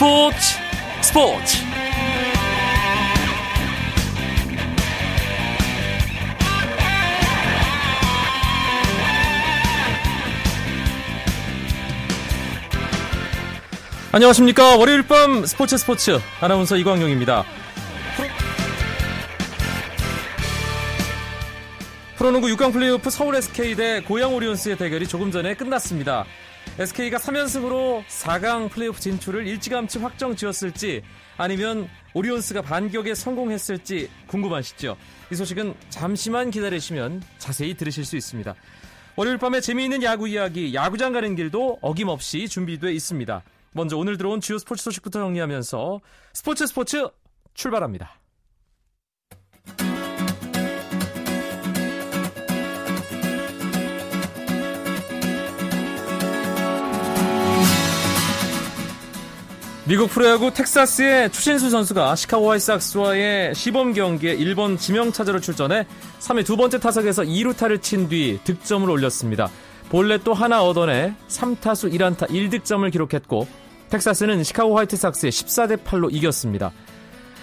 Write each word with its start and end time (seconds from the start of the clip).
스포츠 0.00 0.56
스포츠. 1.02 1.58
안녕하십니까. 14.10 14.76
월요일 14.78 15.02
밤 15.02 15.44
스포츠 15.44 15.76
스포츠. 15.76 16.18
아나운서 16.40 16.76
이광용입니다. 16.78 17.44
프로농구 22.16 22.46
6강 22.48 22.72
플레이오프 22.72 23.10
서울 23.10 23.36
SK 23.36 23.74
대 23.74 24.00
고양 24.00 24.34
오리온스의 24.34 24.78
대결이 24.78 25.06
조금 25.06 25.30
전에 25.30 25.52
끝났습니다. 25.52 26.24
SK가 26.78 27.18
3연승으로 27.18 28.04
4강 28.06 28.70
플레이오프 28.70 29.00
진출을 29.00 29.46
일찌감치 29.46 29.98
확정 29.98 30.34
지었을지 30.34 31.02
아니면 31.36 31.88
오리온스가 32.14 32.62
반격에 32.62 33.14
성공했을지 33.14 34.08
궁금하시죠? 34.28 34.96
이 35.30 35.34
소식은 35.34 35.74
잠시만 35.90 36.50
기다리시면 36.50 37.22
자세히 37.38 37.74
들으실 37.74 38.04
수 38.04 38.16
있습니다. 38.16 38.54
월요일 39.16 39.36
밤에 39.38 39.60
재미있는 39.60 40.02
야구 40.02 40.28
이야기, 40.28 40.72
야구장 40.72 41.12
가는 41.12 41.34
길도 41.34 41.80
어김없이 41.82 42.48
준비되어 42.48 42.90
있습니다. 42.90 43.42
먼저 43.72 43.96
오늘 43.98 44.16
들어온 44.16 44.40
주요 44.40 44.58
스포츠 44.58 44.82
소식부터 44.84 45.20
정리하면서 45.20 46.00
스포츠 46.32 46.66
스포츠 46.66 47.08
출발합니다. 47.54 48.19
미국 59.90 60.08
프로야구 60.08 60.54
텍사스의 60.54 61.32
추신수 61.32 61.68
선수가 61.68 62.14
시카고 62.14 62.48
화이삭스와의 62.48 63.56
시범 63.56 63.92
경기에 63.92 64.36
1번 64.36 64.78
지명타자로 64.78 65.40
출전해 65.40 65.84
3회 66.20 66.46
두 66.46 66.56
번째 66.56 66.78
타석에서 66.78 67.24
2루타를 67.24 67.82
친 67.82 68.08
뒤 68.08 68.38
득점을 68.44 68.88
올렸습니다. 68.88 69.50
본래 69.88 70.16
또 70.18 70.32
하나 70.32 70.62
얻어내 70.62 71.12
3타수 71.26 71.92
1안타 71.92 72.28
1득점을 72.28 72.88
기록했고 72.92 73.48
텍사스는 73.88 74.44
시카고 74.44 74.78
화이트삭스의 74.78 75.32
14대 75.32 75.82
8로 75.82 76.14
이겼습니다. 76.14 76.70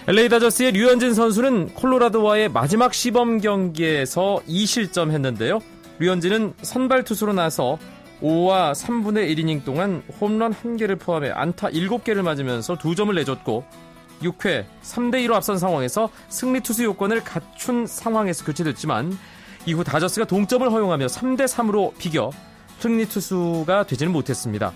LA 0.06 0.30
다저스의 0.30 0.72
류현진 0.72 1.12
선수는 1.12 1.74
콜로라도와의 1.74 2.48
마지막 2.48 2.94
시범 2.94 3.42
경기에서 3.42 4.40
2실점 4.48 5.10
했는데요. 5.10 5.58
류현진은 5.98 6.54
선발 6.62 7.04
투수로 7.04 7.34
나서 7.34 7.78
5와 8.22 8.72
3분의 8.72 9.32
1이닝 9.32 9.64
동안 9.64 10.02
홈런 10.20 10.52
1개를 10.52 10.98
포함해 10.98 11.30
안타 11.30 11.68
7개를 11.68 12.22
맞으면서 12.22 12.76
2점을 12.76 13.14
내줬고 13.14 13.64
6회 14.22 14.64
3대2로 14.82 15.34
앞선 15.34 15.58
상황에서 15.58 16.10
승리 16.28 16.60
투수 16.60 16.84
요건을 16.84 17.22
갖춘 17.22 17.86
상황에서 17.86 18.44
교체됐지만 18.44 19.16
이후 19.66 19.84
다저스가 19.84 20.26
동점을 20.26 20.70
허용하며 20.70 21.06
3대3으로 21.06 21.96
비겨 21.98 22.30
승리 22.78 23.06
투수가 23.06 23.84
되지는 23.86 24.12
못했습니다. 24.12 24.72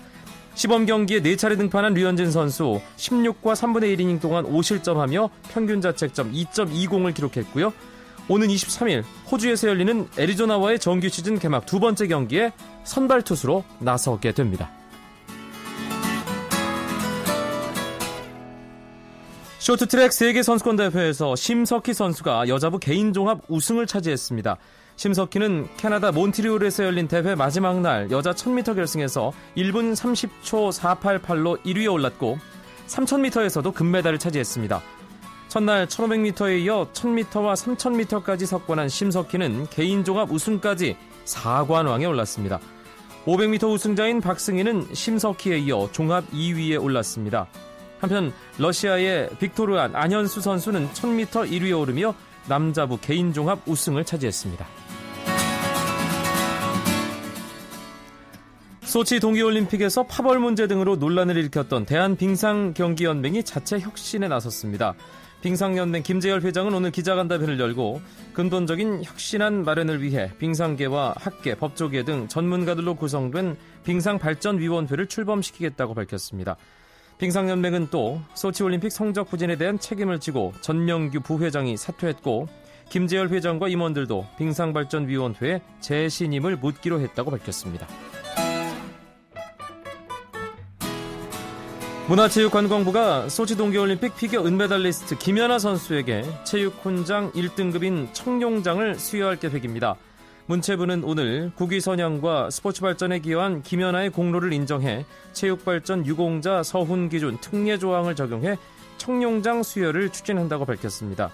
시범 0.55 0.85
경기에 0.85 1.21
4차례 1.21 1.57
등판한 1.57 1.93
류현진 1.93 2.31
선수 2.31 2.79
16과 2.97 3.53
3분의 3.55 3.97
1이닝 3.97 4.21
동안 4.21 4.45
5실점하며 4.45 5.29
평균 5.49 5.81
자책점 5.81 6.31
2.20을 6.31 7.13
기록했고요. 7.13 7.73
오는 8.29 8.47
23일 8.47 9.03
호주에서 9.31 9.67
열리는 9.67 10.07
애리조나와의 10.17 10.79
정규 10.79 11.09
시즌 11.09 11.37
개막 11.39 11.65
두 11.65 11.79
번째 11.79 12.07
경기에 12.07 12.51
선발 12.83 13.23
투수로 13.23 13.63
나서게 13.79 14.31
됩니다. 14.31 14.71
쇼트트랙 19.59 20.11
세계 20.11 20.43
선수권 20.43 20.75
대회에서 20.75 21.37
심석희 21.37 21.93
선수가 21.93 22.49
여자부 22.49 22.79
개인 22.79 23.13
종합 23.13 23.39
우승을 23.47 23.87
차지했습니다. 23.87 24.57
심석희는 24.97 25.67
캐나다 25.77 26.11
몬트리올에서 26.11 26.83
열린 26.83 27.07
대회 27.07 27.33
마지막 27.33 27.79
날 27.79 28.11
여자 28.11 28.31
1000m 28.33 28.75
결승에서 28.75 29.31
1분 29.55 29.93
30초 29.95 30.71
488로 31.21 31.63
1위에 31.63 31.91
올랐고 31.91 32.37
3000m에서도 32.87 33.73
금메달을 33.73 34.19
차지했습니다. 34.19 34.81
첫날 35.53 35.85
1500m에 35.85 36.61
이어 36.61 36.87
1000m와 36.93 37.53
3000m까지 37.53 38.47
석권한 38.47 38.89
심석희는 38.89 39.67
개인 39.69 40.03
종합 40.03 40.31
우승까지 40.31 40.97
4관왕에 41.25 42.09
올랐습니다. 42.09 42.59
500m 43.25 43.71
우승자인 43.71 44.19
박승희는 44.19 44.95
심석희에 44.95 45.59
이어 45.59 45.89
종합 45.91 46.27
2위에 46.31 46.81
올랐습니다. 46.81 47.45
한편 47.99 48.33
러시아의 48.57 49.29
빅토르안 49.37 49.95
안현수 49.95 50.41
선수는 50.41 50.89
1000m 50.89 51.51
1위에 51.51 51.79
오르며 51.79 52.15
남자부 52.47 52.97
개인 52.99 53.31
종합 53.31 53.59
우승을 53.67 54.05
차지했습니다. 54.05 54.65
소치 58.81 59.19
동계올림픽에서 59.19 60.07
파벌 60.07 60.39
문제 60.39 60.65
등으로 60.65 60.95
논란을 60.95 61.37
일으켰던 61.37 61.85
대한빙상경기연맹이 61.85 63.43
자체 63.43 63.79
혁신에 63.79 64.27
나섰습니다. 64.27 64.95
빙상연맹 65.43 66.03
김재열 66.03 66.41
회장은 66.41 66.73
오늘 66.73 66.89
기자간담회를 66.89 67.59
열고 67.59 68.01
근본적인 68.31 69.03
혁신안 69.03 69.65
마련을 69.65 70.01
위해 70.01 70.31
빙상계와 70.39 71.15
학계, 71.17 71.55
법조계 71.55 72.05
등 72.05 72.29
전문가들로 72.29 72.95
구성된 72.95 73.57
빙상발전위원회를 73.83 75.07
출범시키겠다고 75.07 75.95
밝혔습니다. 75.95 76.55
빙상연맹은 77.17 77.89
또 77.91 78.21
소치올림픽 78.35 78.89
성적 78.89 79.29
부진에 79.29 79.57
대한 79.57 79.77
책임을 79.77 80.21
지고 80.21 80.53
전영규 80.61 81.19
부회장이 81.19 81.75
사퇴했고 81.75 82.47
김재열 82.87 83.27
회장과 83.27 83.67
임원들도 83.67 84.25
빙상발전위원회에 84.37 85.59
재신임을 85.81 86.55
묻기로 86.55 87.01
했다고 87.01 87.31
밝혔습니다. 87.31 87.85
문화체육관광부가 92.07 93.29
소치 93.29 93.55
동계올림픽 93.55 94.17
피겨 94.17 94.45
은메달리스트 94.45 95.17
김연아 95.17 95.57
선수에게 95.57 96.25
체육훈장 96.43 97.31
1등급인 97.31 98.13
청룡장을 98.13 98.95
수여할 98.95 99.37
계획입니다. 99.37 99.95
문체부는 100.47 101.05
오늘 101.05 101.53
국위선양과 101.55 102.49
스포츠 102.49 102.81
발전에 102.81 103.19
기여한 103.19 103.61
김연아의 103.61 104.09
공로를 104.09 104.51
인정해 104.51 105.05
체육발전 105.31 106.05
유공자 106.05 106.61
서훈 106.61 107.07
기준 107.07 107.37
특례 107.39 107.77
조항을 107.77 108.17
적용해 108.17 108.57
청룡장 108.97 109.63
수여를 109.63 110.09
추진한다고 110.09 110.65
밝혔습니다. 110.65 111.31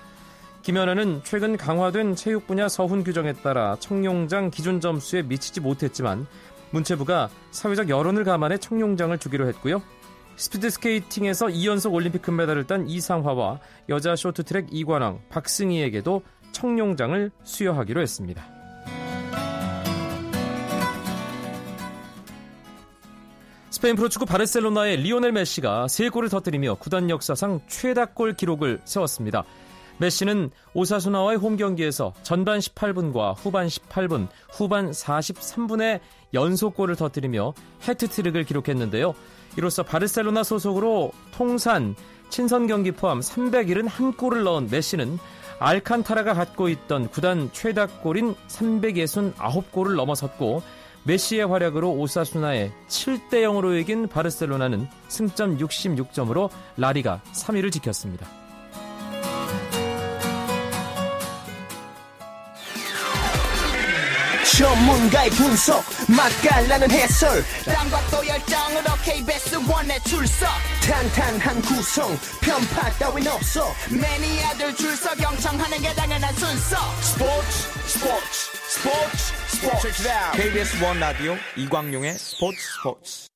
김연아는 0.62 1.22
최근 1.24 1.58
강화된 1.58 2.16
체육 2.16 2.46
분야 2.46 2.69
서훈 2.69 3.03
규정에 3.03 3.34
따라 3.34 3.75
청룡장 3.79 4.52
기준 4.52 4.79
점수에 4.79 5.24
미치지 5.24 5.62
못했지만 5.62 6.28
문체부가 6.69 7.29
사회적 7.50 7.90
여론을 7.90 8.24
감안해 8.24 8.59
청룡장을 8.59 9.18
주기로 9.18 9.47
했고요. 9.47 9.81
스피드스케이팅에서 10.39 11.47
2연속 11.47 11.94
올림픽 11.94 12.22
금메달을 12.22 12.66
딴 12.66 12.88
이상화와 12.88 13.59
여자 13.89 14.16
쇼트트랙 14.16 14.67
이관왕 14.72 15.19
박승희에게도 15.29 16.22
청룡장을 16.53 17.31
수여하기로 17.44 18.01
했습니다. 18.01 18.44
스페인 23.69 23.95
프로축구 23.95 24.25
바르셀로나의 24.25 24.97
리오넬 24.97 25.31
메시가 25.31 25.85
3골을 25.85 26.29
터뜨리며 26.31 26.75
구단 26.75 27.09
역사상 27.09 27.61
최다골 27.67 28.33
기록을 28.33 28.81
세웠습니다. 28.83 29.44
메시는 29.99 30.51
오사수나와의 30.73 31.38
홈 31.38 31.57
경기에서 31.57 32.13
전반 32.23 32.59
18분과 32.59 33.35
후반 33.38 33.67
18분, 33.67 34.29
후반 34.49 34.91
43분에 34.91 35.99
연속골을 36.34 36.96
터뜨리며 36.96 37.53
해트트릭을 37.87 38.46
기록했는데요. 38.46 39.14
이로써 39.57 39.84
바르셀로나 39.84 40.43
소속으로 40.43 41.11
통산 41.31 41.96
친선 42.29 42.67
경기 42.67 42.91
포함 42.91 43.19
371골을 43.19 44.43
넣은 44.43 44.69
메시는 44.69 45.17
알칸타라가 45.59 46.34
갖고 46.34 46.69
있던 46.69 47.09
구단 47.09 47.49
최다골인 47.51 48.35
369골을 48.47 49.96
넘어섰고 49.96 50.61
메시의 51.03 51.47
활약으로 51.47 51.91
오사수나에 51.91 52.72
7대 52.87 53.43
0으로 53.43 53.79
이긴 53.79 54.07
바르셀로나는 54.07 54.87
승점 55.07 55.57
66점으로 55.57 56.49
라리가 56.78 57.22
3위를 57.34 57.72
지켰습니다. 57.72 58.39
전문가의 64.57 65.29
분석 65.31 65.84
맛깔나는 66.07 66.90
해설. 66.91 67.43
땀과 67.66 68.01
또 68.09 68.25
열정으로 68.28 68.96
KBS 69.03 69.55
One에 69.70 69.99
출석. 70.07 70.47
탄탄한 70.81 71.61
구성 71.61 72.17
편파 72.41 72.90
따윈 72.97 73.28
없어. 73.28 73.66
매니아들 73.90 74.75
줄서 74.75 75.16
경청하는 75.16 75.78
게 75.81 75.93
당연한 75.93 76.34
순서. 76.35 76.78
스포츠 77.01 77.51
스포츠 77.85 78.49
스포츠 78.67 79.34
스포츠. 79.47 79.87
KBS 80.34 80.84
One 80.84 80.99
라디오 80.99 81.35
이광용의 81.55 82.13
스포츠 82.13 82.57
스포츠. 82.59 83.28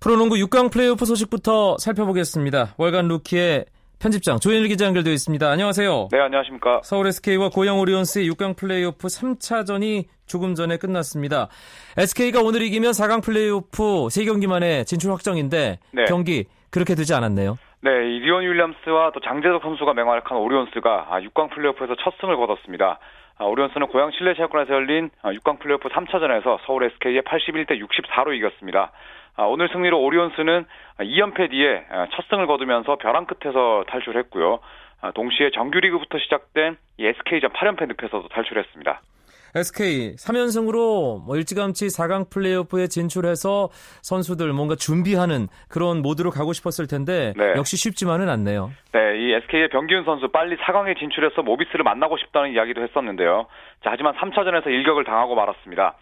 프로농구 0.00 0.36
6강 0.36 0.70
플레이오프 0.70 1.04
소식부터 1.04 1.76
살펴보겠습니다. 1.78 2.74
월간 2.76 3.08
루키의 3.08 3.66
편집장 4.00 4.38
조현일 4.38 4.68
기자 4.68 4.86
연결되어 4.86 5.12
있습니다. 5.12 5.44
안녕하세요. 5.50 6.08
네, 6.12 6.20
안녕하십니까. 6.20 6.82
서울 6.84 7.08
SK와 7.08 7.48
고양 7.48 7.80
오리온스의 7.80 8.30
6강 8.30 8.56
플레이오프 8.56 9.08
3차전이 9.08 10.04
조금 10.26 10.54
전에 10.54 10.76
끝났습니다. 10.76 11.48
SK가 11.96 12.40
오늘 12.40 12.62
이기면 12.62 12.92
4강 12.92 13.24
플레이오프 13.24 14.06
3경기 14.06 14.46
만에 14.46 14.84
진출 14.84 15.10
확정인데 15.10 15.80
네. 15.90 16.04
경기 16.04 16.44
그렇게 16.70 16.94
되지 16.94 17.12
않았네요. 17.12 17.58
네, 17.80 17.90
이 17.90 18.20
리온 18.20 18.44
윌리엄스와 18.44 19.10
또 19.14 19.20
장재석 19.20 19.62
선수가 19.62 19.94
맹활약한 19.94 20.38
오리온스가 20.38 21.08
6강 21.10 21.44
아, 21.44 21.54
플레이오프에서 21.54 21.96
첫 21.98 22.14
승을 22.20 22.36
거뒀습니다. 22.36 23.00
아, 23.38 23.44
오리온스는 23.44 23.88
고양 23.88 24.12
실내 24.12 24.34
체육관에서 24.34 24.74
열린 24.74 25.10
6강 25.24 25.56
아, 25.56 25.58
플레이오프 25.58 25.88
3차전에서 25.88 26.58
서울 26.66 26.84
SK에 26.84 27.22
81대 27.22 27.80
64로 27.80 28.32
이겼습니다. 28.36 28.92
아, 29.38 29.44
오늘 29.44 29.68
승리로 29.68 30.02
오리온스는 30.02 30.66
2연패 30.98 31.50
뒤에 31.50 31.84
아, 31.90 32.08
첫 32.10 32.24
승을 32.28 32.48
거두면서 32.48 32.96
벼랑 32.96 33.24
끝에서 33.26 33.84
탈출했고요. 33.86 34.58
아, 35.00 35.12
동시에 35.12 35.52
정규리그부터 35.54 36.18
시작된 36.18 36.76
SK전 36.98 37.50
8연패 37.50 37.86
늪에서도 37.86 38.26
탈출했습니다. 38.28 39.00
SK 39.54 40.16
3연승으로 40.16 41.24
뭐 41.24 41.36
일찌감치 41.36 41.86
4강 41.86 42.28
플레이오프에 42.30 42.88
진출해서 42.88 43.68
선수들 44.02 44.52
뭔가 44.52 44.74
준비하는 44.74 45.46
그런 45.70 46.02
모드로 46.02 46.30
가고 46.30 46.52
싶었을 46.52 46.88
텐데 46.88 47.32
네. 47.36 47.52
역시 47.56 47.76
쉽지만은 47.76 48.28
않네요. 48.28 48.70
네, 48.92 49.18
이 49.20 49.32
SK의 49.34 49.68
병기훈 49.68 50.04
선수 50.04 50.28
빨리 50.28 50.56
4강에 50.56 50.98
진출해서 50.98 51.42
모비스를 51.42 51.84
만나고 51.84 52.18
싶다는 52.18 52.52
이야기도 52.52 52.82
했었는데요. 52.82 53.46
자, 53.84 53.90
하지만 53.92 54.14
3차전에서 54.16 54.66
일격을 54.66 55.04
당하고 55.04 55.36
말았습니다. 55.36 55.94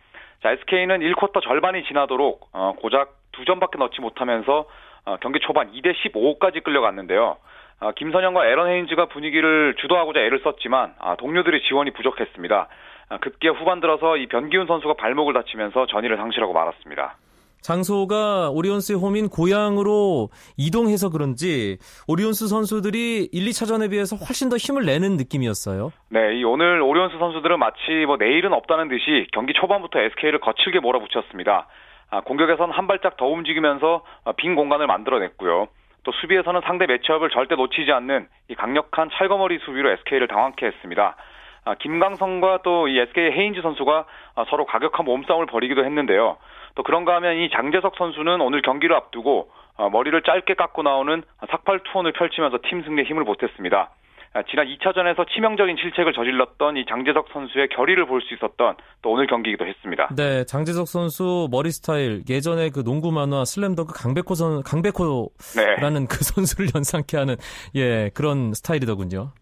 자, 0.43 0.50
SK는 0.53 1.00
1쿼터 1.00 1.43
절반이 1.43 1.85
지나도록 1.85 2.49
어, 2.53 2.73
고작 2.79 3.25
두 3.37 3.44
점밖에 3.44 3.79
넣지 3.79 4.00
못하면서 4.00 4.67
어, 5.05 5.17
경기 5.21 5.38
초반 5.41 5.73
2대 5.73 5.94
15까지 5.94 6.65
끌려갔는데요. 6.65 7.37
어, 7.81 7.93
김선영과 7.93 8.47
에런 8.47 8.69
헤인즈가 8.69 9.06
분위기를 9.06 9.75
주도하고자 9.79 10.21
애를 10.21 10.41
썼지만 10.43 10.94
아, 10.99 11.15
동료들의 11.17 11.62
지원이 11.69 11.93
부족했습니다. 11.93 12.69
아, 13.09 13.19
급기야 13.19 13.53
후반 13.53 13.81
들어서 13.81 14.17
이 14.17 14.27
변기훈 14.27 14.67
선수가 14.67 14.94
발목을 14.94 15.35
다치면서 15.35 15.87
전의를 15.87 16.17
상실하고 16.17 16.53
말았습니다. 16.53 17.17
장소가 17.61 18.50
오리온스의 18.50 18.99
홈인 18.99 19.29
고향으로 19.29 20.29
이동해서 20.56 21.11
그런지 21.11 21.79
오리온스 22.06 22.47
선수들이 22.47 23.29
1, 23.33 23.44
2차전에 23.47 23.91
비해서 23.91 24.15
훨씬 24.17 24.49
더 24.49 24.56
힘을 24.56 24.87
내는 24.87 25.17
느낌이었어요. 25.17 25.91
네, 26.11 26.37
이 26.37 26.44
오늘 26.44 26.81
오리온스 26.81 27.19
선수들은 27.19 27.59
마치 27.59 28.05
뭐 28.06 28.17
내일은 28.19 28.53
없다는 28.53 28.88
듯이 28.88 29.27
경기 29.33 29.53
초반부터 29.53 29.99
SK를 29.99 30.41
거칠게 30.41 30.79
몰아붙였습니다. 30.81 31.67
아, 32.11 32.20
공격에선 32.20 32.70
한 32.70 32.87
발짝 32.87 33.17
더 33.17 33.26
움직이면서 33.26 34.03
아, 34.25 34.32
빈 34.32 34.55
공간을 34.55 34.87
만들어냈고요. 34.87 35.69
또 36.05 36.12
수비에서는 36.12 36.61
상대 36.64 36.87
매치업을 36.87 37.31
절대 37.31 37.56
놓치지 37.56 37.91
않는 37.91 38.29
이 38.49 38.55
강력한 38.55 39.11
찰거머리 39.11 39.58
수비로 39.58 39.91
SK를 39.91 40.29
당황케 40.29 40.64
했습니다. 40.67 41.17
아, 41.64 41.75
김강성과 41.75 42.61
또 42.62 42.87
이 42.88 42.99
SK 42.99 43.32
헤인즈 43.32 43.61
선수가 43.61 44.05
아, 44.37 44.44
서로 44.49 44.67
가격한 44.67 45.05
몸싸움을 45.05 45.47
벌이기도 45.47 45.85
했는데요. 45.85 46.37
또 46.76 46.82
그런가 46.85 47.17
하면 47.17 47.37
이 47.38 47.50
장재석 47.50 47.97
선수는 47.97 48.41
오늘 48.41 48.62
경기를 48.62 48.94
앞두고 48.94 49.50
아, 49.76 49.88
머리를 49.88 50.23
짧게 50.23 50.55
깎고 50.55 50.82
나오는 50.82 51.23
삭발 51.50 51.81
투혼을 51.81 52.12
펼치면서 52.12 52.59
팀 52.69 52.82
승리에 52.82 53.05
힘을 53.05 53.25
보탰습니다. 53.25 53.91
아, 54.37 54.43
지난 54.50 54.67
2차전에서 54.67 55.27
치명적인 55.31 55.77
실책을 55.79 56.12
저질렀던 56.12 56.77
이 56.77 56.85
장재석 56.85 57.29
선수의 57.33 57.69
결의를 57.69 58.05
볼 58.06 58.21
수 58.21 58.35
있었던 58.35 58.77
또 59.00 59.11
오늘 59.11 59.27
경기이기도 59.27 59.65
했습니다. 59.67 60.09
네, 60.15 60.44
장재석 60.44 60.88
선수 60.88 61.49
머리 61.50 61.71
스타일 61.71 62.23
예전에 62.29 62.69
그 62.71 62.83
농구 62.85 63.12
만화 63.12 63.44
슬램덩크 63.47 63.94
강백호 63.94 64.35
선 64.35 64.62
강백호라는 64.62 66.00
네. 66.00 66.06
그 66.11 66.23
선수를 66.25 66.69
연상케 66.77 67.17
하는 67.17 67.37
예 67.77 68.11
그런 68.15 68.53
스타일이더군요. 68.53 69.33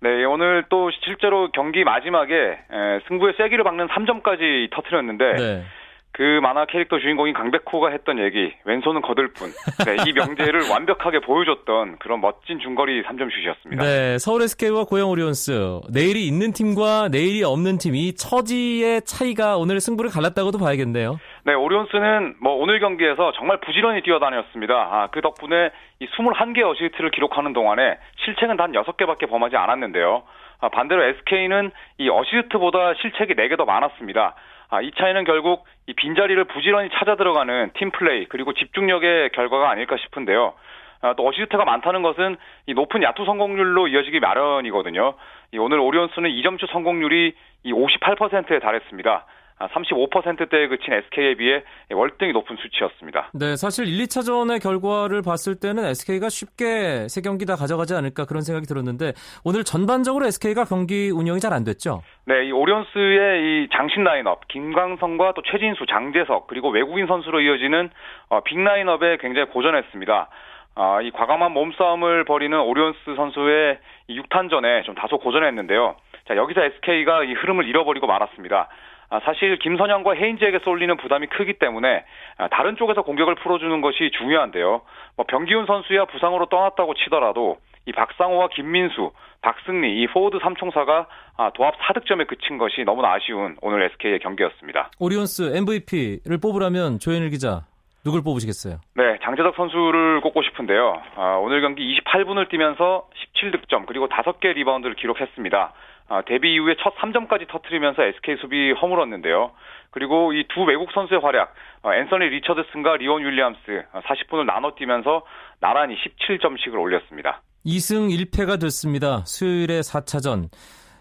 네, 0.00 0.24
오늘 0.24 0.64
또 0.70 0.90
실제로 1.04 1.50
경기 1.50 1.84
마지막에 1.84 2.34
에, 2.34 3.00
승부의 3.08 3.34
세기를 3.36 3.64
박는 3.64 3.88
3점까지 3.88 4.70
터트렸는데 4.70 5.32
네. 5.36 5.64
그 6.12 6.40
만화 6.42 6.64
캐릭터 6.66 6.98
주인공인 6.98 7.32
강백호가 7.32 7.90
했던 7.90 8.18
얘기 8.18 8.52
왼손은 8.64 9.02
거들 9.02 9.28
뿐. 9.34 9.50
네, 9.86 9.96
이 10.06 10.12
명제를 10.12 10.62
완벽하게 10.72 11.20
보여줬던 11.20 11.98
그런 11.98 12.20
멋진 12.20 12.58
중거리 12.58 13.02
3점 13.04 13.30
슛이었습니다. 13.30 13.84
네, 13.84 14.18
서울 14.18 14.42
SK와 14.42 14.84
고양 14.84 15.10
오리온스 15.10 15.80
내일이 15.92 16.26
있는 16.26 16.52
팀과 16.52 17.08
내일이 17.08 17.44
없는 17.44 17.78
팀이 17.78 18.14
처지의 18.16 19.02
차이가 19.02 19.56
오늘 19.58 19.80
승부를 19.80 20.10
갈랐다고도 20.10 20.58
봐야겠네요. 20.58 21.18
네, 21.44 21.54
오리온스는 21.54 22.36
뭐 22.42 22.54
오늘 22.54 22.80
경기에서 22.80 23.32
정말 23.32 23.58
부지런히 23.60 24.02
뛰어다녔습니다. 24.02 24.74
아, 24.74 25.08
그 25.12 25.20
덕분에 25.20 25.70
이 26.00 26.06
21개 26.06 26.62
어시스트를 26.62 27.10
기록하는 27.10 27.52
동안에 27.52 27.98
실책은 28.24 28.56
단 28.56 28.72
6개밖에 28.72 29.30
범하지 29.30 29.56
않았는데요. 29.56 30.24
아, 30.60 30.68
반대로 30.68 31.04
SK는 31.04 31.70
이 31.98 32.08
어시스트보다 32.10 32.94
실책이 33.00 33.34
4개 33.34 33.56
더 33.56 33.64
많았습니다. 33.64 34.34
아, 34.70 34.82
이 34.82 34.90
차이는 34.92 35.24
결국 35.24 35.64
이 35.86 35.94
빈자리를 35.94 36.42
부지런히 36.44 36.90
찾아 36.92 37.16
들어가는 37.16 37.70
팀 37.74 37.90
플레이 37.90 38.26
그리고 38.26 38.52
집중력의 38.52 39.30
결과가 39.30 39.70
아닐까 39.70 39.96
싶은데요. 39.96 40.54
아, 41.00 41.14
또 41.14 41.26
어시스트가 41.26 41.64
많다는 41.64 42.02
것은 42.02 42.36
이 42.66 42.74
높은 42.74 43.02
야투 43.02 43.24
성공률로 43.24 43.88
이어지기 43.88 44.20
마련이거든요. 44.20 45.14
이 45.52 45.58
오늘 45.58 45.78
오리온스는 45.78 46.30
2점슛 46.30 46.70
성공률이 46.70 47.34
이 47.64 47.72
58%에 47.72 48.58
달했습니다. 48.58 49.24
35%대에 49.66 50.68
그친 50.68 50.92
SK에 50.92 51.34
비해 51.34 51.62
월등히 51.92 52.32
높은 52.32 52.56
수치였습니다. 52.56 53.30
네, 53.34 53.56
사실 53.56 53.88
1, 53.88 54.04
2차전의 54.04 54.62
결과를 54.62 55.22
봤을 55.22 55.58
때는 55.58 55.84
SK가 55.84 56.28
쉽게 56.28 57.08
세 57.08 57.20
경기 57.20 57.44
다 57.44 57.56
가져가지 57.56 57.94
않을까 57.94 58.24
그런 58.24 58.42
생각이 58.42 58.66
들었는데 58.66 59.12
오늘 59.44 59.64
전반적으로 59.64 60.26
SK가 60.26 60.64
경기 60.64 61.10
운영이 61.10 61.40
잘 61.40 61.48
안 61.52 61.64
됐죠? 61.64 62.02
네, 62.26 62.44
이 62.44 62.52
오리온스의 62.52 63.64
이 63.64 63.68
장신 63.72 64.04
라인업, 64.04 64.46
김광성과 64.48 65.32
또 65.34 65.42
최진수, 65.42 65.86
장재석 65.86 66.46
그리고 66.46 66.68
외국인 66.68 67.06
선수로 67.06 67.40
이어지는 67.40 67.90
어, 68.28 68.40
빅 68.40 68.58
라인업에 68.58 69.16
굉장히 69.18 69.48
고전했습니다. 69.48 70.28
아, 70.74 71.00
이 71.02 71.10
과감한 71.10 71.52
몸싸움을 71.52 72.24
벌이는 72.24 72.60
오리온스 72.60 73.16
선수의 73.16 73.78
이 74.08 74.20
6탄전에 74.20 74.84
좀 74.84 74.94
다소 74.94 75.18
고전했는데요. 75.18 75.96
자, 76.28 76.36
여기서 76.36 76.62
SK가 76.62 77.24
이 77.24 77.32
흐름을 77.32 77.66
잃어버리고 77.66 78.06
말았습니다. 78.06 78.68
아, 79.10 79.20
사실 79.24 79.58
김선형과 79.58 80.14
헤인즈에게 80.14 80.60
쏠리는 80.60 80.96
부담이 80.98 81.28
크기 81.28 81.54
때문에 81.54 82.04
아, 82.36 82.48
다른 82.48 82.76
쪽에서 82.76 83.02
공격을 83.02 83.36
풀어주는 83.36 83.80
것이 83.80 84.10
중요한데요. 84.18 84.82
뭐 85.16 85.26
변기훈 85.26 85.66
선수야 85.66 86.04
부상으로 86.06 86.46
떠났다고 86.46 86.94
치더라도 86.94 87.58
이 87.86 87.92
박상오와 87.92 88.48
김민수, 88.48 89.12
박승리 89.40 90.02
이 90.02 90.06
포워드 90.08 90.38
삼총사가 90.42 91.06
아, 91.38 91.50
도합 91.54 91.74
4득점에 91.78 92.26
그친 92.26 92.58
것이 92.58 92.84
너무나 92.84 93.14
아쉬운 93.14 93.56
오늘 93.62 93.82
SK의 93.82 94.18
경기였습니다. 94.18 94.90
오리온스 94.98 95.56
MVP를 95.56 96.38
뽑으라면 96.38 96.98
조현일 96.98 97.30
기자 97.30 97.62
누굴 98.04 98.22
뽑으시겠어요? 98.22 98.78
네, 98.94 99.18
장재석 99.22 99.56
선수를 99.56 100.20
꼽고 100.20 100.42
싶은데요. 100.42 101.02
아, 101.16 101.38
오늘 101.42 101.60
경기 101.60 101.98
28분을 102.00 102.48
뛰면서 102.48 103.08
17득점 103.34 103.86
그리고 103.86 104.08
5개 104.08 104.54
리바운드를 104.54 104.94
기록했습니다. 104.96 105.72
아, 106.08 106.22
데뷔 106.22 106.54
이후에 106.54 106.76
첫 106.82 106.94
3점까지 106.96 107.48
터트리면서 107.48 108.02
SK 108.02 108.36
수비 108.40 108.72
허물었는데요. 108.72 109.52
그리고 109.90 110.32
이 110.32 110.44
두 110.48 110.62
외국 110.64 110.90
선수의 110.92 111.20
활약, 111.20 111.52
어, 111.82 111.92
앤서니 111.94 112.26
리처드슨과 112.26 112.96
리온 112.96 113.22
윌리엄스 113.24 113.84
40분을 113.92 114.40
어, 114.40 114.44
나눠 114.44 114.74
뛰면서 114.74 115.24
나란히 115.60 115.96
17점씩을 115.96 116.74
올렸습니다. 116.80 117.42
2승 117.66 118.08
1패가 118.10 118.60
됐습니다. 118.60 119.24
수요일에 119.26 119.80
4차전. 119.80 120.48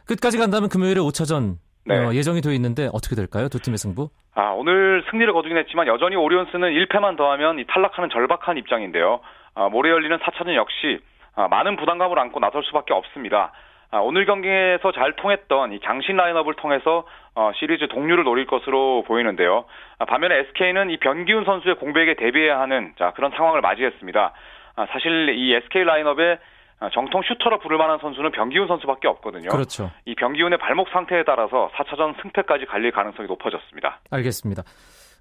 끝까지 0.07 0.37
간다면 0.37 0.69
금요일에 0.69 0.99
5차전 1.01 1.55
네. 1.85 1.97
어, 1.97 2.13
예정이 2.13 2.41
되어 2.41 2.51
있는데 2.53 2.87
어떻게 2.93 3.15
될까요? 3.15 3.47
두 3.49 3.59
팀의 3.59 3.77
승부? 3.77 4.09
아, 4.35 4.51
오늘 4.51 5.03
승리를 5.09 5.31
거두긴 5.33 5.57
했지만 5.57 5.87
여전히 5.87 6.15
오리온스는 6.15 6.69
1패만 6.73 7.17
더하면 7.17 7.59
이 7.59 7.65
탈락하는 7.67 8.09
절박한 8.09 8.57
입장인데요. 8.57 9.21
아, 9.55 9.69
모레 9.69 9.89
열리는 9.89 10.17
4차전 10.17 10.55
역시 10.55 10.99
아, 11.35 11.47
많은 11.47 11.77
부담감을 11.77 12.17
안고 12.19 12.39
나설 12.39 12.63
수밖에 12.65 12.93
없습니다. 12.93 13.51
아, 13.89 13.99
오늘 13.99 14.25
경기에서 14.25 14.91
잘 14.91 15.15
통했던 15.15 15.73
이 15.73 15.79
장신 15.79 16.17
라인업을 16.17 16.55
통해서 16.55 17.05
어, 17.35 17.51
시리즈 17.55 17.87
동률을 17.87 18.23
노릴 18.25 18.45
것으로 18.45 19.03
보이는데요. 19.03 19.65
아, 19.99 20.05
반면에 20.05 20.39
SK는 20.39 20.89
이 20.89 20.97
변기훈 20.97 21.45
선수의 21.45 21.75
공백에 21.75 22.15
대비해야 22.15 22.59
하는 22.59 22.93
자, 22.97 23.13
그런 23.15 23.31
상황을 23.31 23.61
맞이했습니다. 23.61 24.33
아, 24.75 24.85
사실 24.91 25.29
이 25.29 25.53
SK 25.53 25.83
라인업에 25.83 26.37
아, 26.79 26.89
정통 26.93 27.21
슈터로 27.23 27.59
부를 27.59 27.77
만한 27.77 27.97
선수는 27.99 28.31
변기훈 28.31 28.67
선수밖에 28.67 29.07
없거든요. 29.07 29.49
그렇죠. 29.49 29.89
이 30.05 30.15
변기훈의 30.15 30.59
발목 30.59 30.89
상태에 30.89 31.23
따라서 31.23 31.71
4차전 31.75 32.21
승패까지 32.21 32.65
갈릴 32.65 32.91
가능성이 32.91 33.27
높아졌습니다. 33.27 33.99
알겠습니다. 34.11 34.63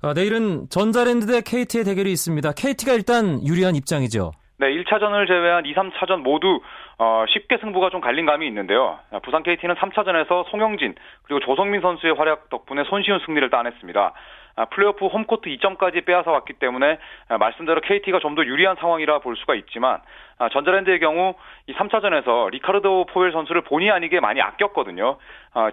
아, 0.03 0.13
내일은 0.13 0.69
전자랜드 0.69 1.27
대 1.27 1.41
KT의 1.41 1.85
대결이 1.85 2.11
있습니다. 2.13 2.53
KT가 2.53 2.93
일단 2.93 3.41
유리한 3.47 3.75
입장이죠. 3.77 4.33
네, 4.59 4.69
1차전을 4.69 5.27
제외한 5.27 5.67
2, 5.67 5.75
3차전 5.75 6.23
모두 6.23 6.61
어, 6.99 7.25
쉽게 7.29 7.59
승부가 7.59 7.91
좀 7.91 8.01
갈린 8.01 8.25
감이 8.25 8.47
있는데요. 8.47 8.99
부산 9.23 9.43
KT는 9.43 9.75
3차전에서 9.75 10.49
송영진 10.51 10.95
그리고 11.25 11.41
조성민 11.41 11.83
선수의 11.83 12.15
활약 12.15 12.49
덕분에 12.49 12.85
손쉬운 12.85 13.19
승리를 13.27 13.49
따냈습니다. 13.51 14.13
플레이오프 14.71 15.05
홈코트 15.07 15.51
2점까지 15.51 16.07
빼앗아 16.07 16.31
왔기 16.31 16.55
때문에 16.55 16.99
말씀대로 17.39 17.83
KT가 17.83 18.21
좀 18.21 18.37
더 18.37 18.45
유리한 18.45 18.77
상황이라 18.77 19.19
볼 19.19 19.37
수가 19.37 19.55
있지만 19.55 20.01
전자랜드의 20.53 20.99
경우 20.99 21.35
이 21.67 21.75
3차전에서 21.75 22.51
리카르도 22.53 23.05
포웰 23.07 23.33
선수를 23.33 23.61
본의 23.63 23.91
아니게 23.91 24.21
많이 24.21 24.41
아꼈거든요. 24.41 25.19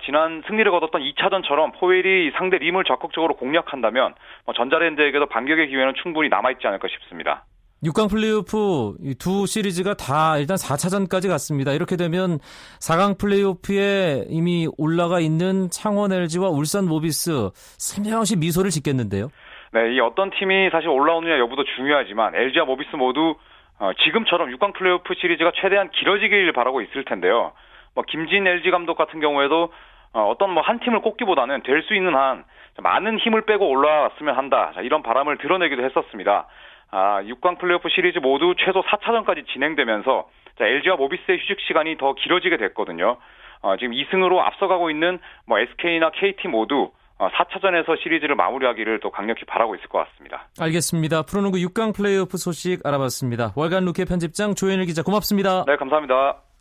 지난 0.06 0.44
승리를 0.48 0.70
거뒀던 0.70 1.02
2차전처럼 1.02 1.80
포웰이 1.80 2.32
상대 2.36 2.58
림을 2.58 2.84
적극적으로 2.84 3.36
공략한다면 3.36 4.16
뭐 4.46 4.54
전자랜드에게도 4.54 5.28
반격의 5.28 5.70
기회는 5.70 5.94
충분히 6.02 6.28
남아있지 6.28 6.68
않을까 6.68 6.90
싶습니다. 6.90 7.46
6강 7.84 8.10
플레이오프 8.10 8.96
두 9.20 9.46
시리즈가 9.46 9.94
다 9.94 10.38
일단 10.38 10.56
4차전까지 10.56 11.28
갔습니다. 11.28 11.74
이렇게 11.74 11.98
되면 11.98 12.40
4강 12.80 13.20
플레이오프에 13.20 14.26
이미 14.30 14.68
올라가 14.78 15.20
있는 15.20 15.70
창원 15.70 16.14
LG와 16.14 16.48
울산 16.50 16.86
모비스 16.88 17.52
슬며시 17.54 18.38
미소를 18.38 18.72
짓겠는데요. 18.72 19.28
네, 19.74 19.96
이 19.96 20.00
어떤 20.00 20.30
팀이 20.32 20.70
사실 20.72 20.88
올라오느냐 20.88 21.38
여부도 21.40 21.66
중요하지만 21.76 22.36
LG와 22.36 22.66
모비스 22.66 22.96
모두 22.96 23.36
어, 23.80 23.92
지금처럼 24.06 24.50
6강 24.56 24.74
플레이오프 24.76 25.14
시리즈가 25.20 25.52
최대한 25.60 25.90
길어지길 25.92 26.54
바라고 26.54 26.82
있을 26.82 27.04
텐데요. 27.04 27.52
뭐 27.96 28.06
김진 28.08 28.48
LG 28.48 28.72
감독 28.72 28.96
같은 28.96 29.20
경우에도 29.20 29.74
어, 30.14 30.30
어떤 30.30 30.52
뭐 30.52 30.64
한 30.64 30.80
팀을 30.80 31.02
꼽기보다는 31.02 31.64
될 31.64 31.82
수 31.84 31.96
있는 31.96 32.16
한 32.16 32.46
많은 32.82 33.20
힘을 33.20 33.42
빼고 33.42 33.68
올라왔으면 33.68 34.38
한다. 34.38 34.72
자, 34.74 34.82
이런 34.82 35.04
바람을 35.04 35.38
드러내기도 35.38 35.84
했었습니다. 35.84 36.48
아, 36.96 37.24
6강 37.24 37.58
플레이오프 37.58 37.90
시리즈 37.90 38.20
모두 38.20 38.54
최소 38.64 38.84
4차전까지 38.84 39.48
진행되면서 39.52 40.30
자, 40.60 40.66
LG와 40.66 40.96
모비스의 40.96 41.40
휴식 41.40 41.60
시간이 41.68 41.98
더 41.98 42.14
길어지게 42.14 42.58
됐거든요. 42.58 43.18
어, 43.64 43.78
지금 43.78 43.94
2승으로 43.94 44.38
앞서가고 44.38 44.92
있는 44.92 45.18
뭐 45.48 45.58
SK나 45.58 46.12
KT 46.12 46.50
모두 46.50 46.92
4차전에서 47.18 47.90
어, 47.90 47.96
시리즈를 47.96 48.36
마무리하기를 48.36 49.00
또 49.00 49.10
강력히 49.10 49.44
바라고 49.46 49.74
있을 49.74 49.88
것 49.88 50.06
같습니다. 50.06 50.48
알겠습니다. 50.62 51.24
프로농구 51.24 51.58
6강 51.58 51.96
플레이오프 51.96 52.38
소식 52.38 52.86
알아봤습니다. 52.86 53.54
월간 53.56 53.86
루케 53.86 54.06
편집장 54.06 54.54
조현일 54.54 54.86
기자 54.86 55.02
고맙습니다. 55.02 55.66
네, 55.66 55.76
감사합니다. 55.78 56.53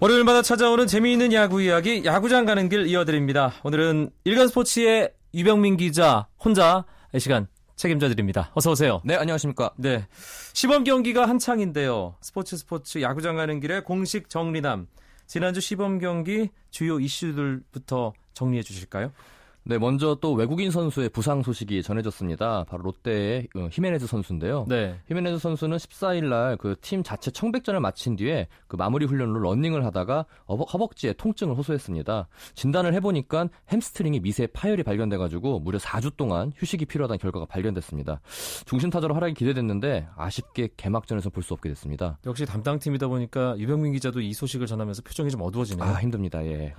월요일마다 0.00 0.42
찾아오는 0.42 0.86
재미있는 0.86 1.32
야구 1.32 1.60
이야기 1.60 2.04
야구장 2.04 2.44
가는 2.44 2.68
길 2.68 2.86
이어드립니다. 2.86 3.54
오늘은 3.64 4.10
일간 4.22 4.46
스포츠의 4.46 5.12
유병민 5.34 5.76
기자 5.76 6.28
혼자 6.38 6.84
이 7.12 7.18
시간 7.18 7.48
책임져 7.74 8.08
드립니다. 8.08 8.52
어서 8.54 8.70
오세요. 8.70 9.00
네, 9.04 9.16
안녕하십니까? 9.16 9.72
네. 9.76 10.06
시범 10.52 10.84
경기가 10.84 11.28
한창인데요. 11.28 12.14
스포츠 12.20 12.56
스포츠 12.56 13.02
야구장 13.02 13.34
가는 13.34 13.58
길에 13.58 13.80
공식 13.80 14.30
정리남. 14.30 14.86
지난주 15.26 15.60
시범 15.60 15.98
경기 15.98 16.50
주요 16.70 17.00
이슈들부터 17.00 18.12
정리해 18.34 18.62
주실까요? 18.62 19.10
네, 19.68 19.76
먼저 19.76 20.16
또 20.22 20.32
외국인 20.32 20.70
선수의 20.70 21.10
부상 21.10 21.42
소식이 21.42 21.82
전해졌습니다. 21.82 22.64
바로 22.70 22.84
롯데의 22.84 23.48
어, 23.54 23.68
히메네즈 23.70 24.06
선수인데요. 24.06 24.64
네. 24.66 24.98
히메네즈 25.08 25.38
선수는 25.38 25.76
14일 25.76 26.24
날 26.30 26.56
그 26.56 26.74
팀 26.80 27.02
자체 27.02 27.30
청백전을 27.30 27.78
마친 27.80 28.16
뒤에 28.16 28.48
그 28.66 28.76
마무리 28.76 29.04
훈련으로 29.04 29.40
러닝을 29.40 29.84
하다가 29.84 30.24
허벅지에 30.48 31.12
통증을 31.12 31.54
호소했습니다. 31.54 32.28
진단을 32.54 32.94
해보니까 32.94 33.48
햄스트링이 33.70 34.20
미세 34.20 34.46
파열이 34.46 34.84
발견돼가지고 34.84 35.60
무려 35.60 35.78
4주 35.78 36.16
동안 36.16 36.50
휴식이 36.56 36.86
필요하다는 36.86 37.18
결과가 37.18 37.44
발견됐습니다. 37.44 38.20
중심 38.64 38.88
타자로 38.88 39.14
활약이 39.14 39.34
기대됐는데 39.34 40.08
아쉽게 40.16 40.70
개막전에서 40.78 41.28
볼 41.30 41.42
수 41.42 41.52
없게 41.54 41.68
됐습니다. 41.68 42.18
역시 42.26 42.46
담당 42.46 42.78
팀이다 42.78 43.08
보니까 43.08 43.54
유병민 43.58 43.92
기자도 43.92 44.20
이 44.22 44.32
소식을 44.32 44.66
전하면서 44.66 45.02
표정이 45.02 45.30
좀 45.30 45.42
어두워지네요. 45.42 45.86
아 45.86 46.00
힘듭니다. 46.00 46.42
예. 46.46 46.74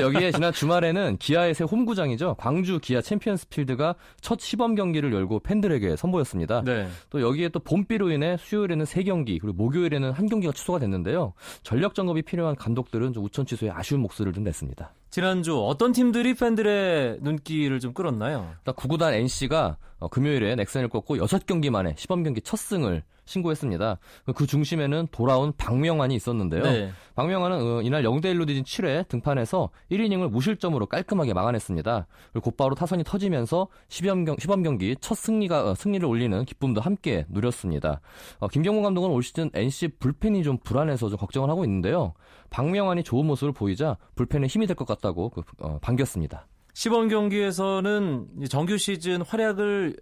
여기에 0.00 0.32
지난 0.32 0.52
주말에는 0.52 1.18
기아의 1.18 1.54
새 1.54 1.64
홈구장이죠. 1.64 2.21
경기죠. 2.22 2.34
광주 2.38 2.78
기아 2.78 3.00
챔피언스 3.00 3.48
필드가 3.48 3.96
첫 4.20 4.40
시범 4.40 4.76
경기를 4.76 5.12
열고 5.12 5.40
팬들에게 5.40 5.96
선보였습니다. 5.96 6.62
네. 6.62 6.88
또 7.10 7.20
여기에 7.20 7.48
또 7.48 7.58
봄비로 7.58 8.10
인해 8.10 8.36
수요일에는 8.38 8.84
3경기 8.84 9.40
그리고 9.40 9.52
목요일에는 9.54 10.12
한 10.12 10.28
경기가 10.28 10.52
취소가 10.52 10.78
됐는데요. 10.78 11.34
전력 11.62 11.94
점검이 11.94 12.22
필요한 12.22 12.54
감독들은 12.54 13.12
좀 13.12 13.24
우천 13.24 13.44
취소에 13.44 13.70
아쉬운 13.70 14.00
목소리를 14.00 14.32
좀 14.32 14.44
냈습니다. 14.44 14.94
지난주 15.10 15.58
어떤 15.58 15.92
팀들이 15.92 16.34
팬들의 16.34 17.18
눈길을 17.20 17.80
좀 17.80 17.92
끌었나요? 17.92 18.54
구구단 18.76 19.12
NC가 19.14 19.76
어, 19.98 20.08
금요일에 20.08 20.54
넥센을 20.54 20.88
꺾고 20.88 21.16
6경기 21.16 21.70
만에 21.70 21.94
시범 21.98 22.22
경기 22.22 22.40
첫 22.40 22.56
승을 22.56 23.02
신고했습니다. 23.32 23.98
그 24.34 24.46
중심에는 24.46 25.08
돌아온 25.10 25.52
박명환이 25.56 26.14
있었는데요. 26.14 26.62
네. 26.62 26.90
박명환은 27.14 27.56
어, 27.60 27.82
이날 27.82 28.02
0대 28.02 28.26
1로 28.26 28.46
뒤진 28.46 28.64
7회 28.64 29.08
등판에서 29.08 29.70
1이닝을 29.90 30.28
무실점으로 30.30 30.86
깔끔하게 30.86 31.32
막아냈습니다. 31.34 32.06
그리고 32.32 32.50
곧바로 32.50 32.74
타선이 32.74 33.04
터지면서 33.04 33.68
시범, 33.88 34.24
경, 34.24 34.36
시범 34.38 34.62
경기 34.62 34.96
첫 35.00 35.16
승리가 35.16 35.70
어, 35.70 35.74
승리를 35.74 36.06
올리는 36.06 36.44
기쁨도 36.44 36.80
함께 36.80 37.26
누렸습니다. 37.28 38.00
어, 38.38 38.48
김경문 38.48 38.82
감독은 38.82 39.10
올 39.10 39.22
시즌 39.22 39.50
NC 39.54 39.88
불펜이 39.98 40.42
좀 40.42 40.58
불안해서 40.58 41.08
좀 41.08 41.18
걱정을 41.18 41.48
하고 41.50 41.64
있는데요. 41.64 42.14
박명환이 42.50 43.02
좋은 43.02 43.26
모습을 43.26 43.52
보이자 43.52 43.96
불펜에 44.14 44.46
힘이 44.46 44.66
될 44.66 44.76
것 44.76 44.86
같다고 44.86 45.30
그, 45.30 45.42
어, 45.58 45.78
반겼습니다. 45.80 46.46
시범 46.74 47.08
경기에서는 47.08 48.46
정규 48.48 48.78
시즌 48.78 49.20
활약을 49.22 49.96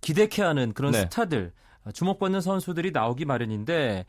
기대케 0.00 0.42
하는 0.42 0.72
그런 0.72 0.92
네. 0.92 0.98
스타들 1.00 1.52
주목받는 1.92 2.40
선수들이 2.40 2.92
나오기 2.92 3.24
마련인데 3.24 4.06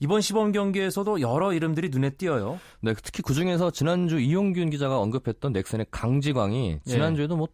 이번 0.00 0.20
시범 0.20 0.52
경기에서도 0.52 1.20
여러 1.20 1.52
이름들이 1.52 1.88
눈에 1.88 2.10
띄어요. 2.10 2.60
네, 2.80 2.94
특히 3.02 3.22
그 3.22 3.34
중에서 3.34 3.70
지난주 3.70 4.18
이용균 4.20 4.70
기자가 4.70 4.98
언급했던 5.00 5.52
넥센의 5.52 5.86
강지광이 5.90 6.80
예. 6.86 6.90
지난주에도 6.90 7.36
뭐 7.36 7.48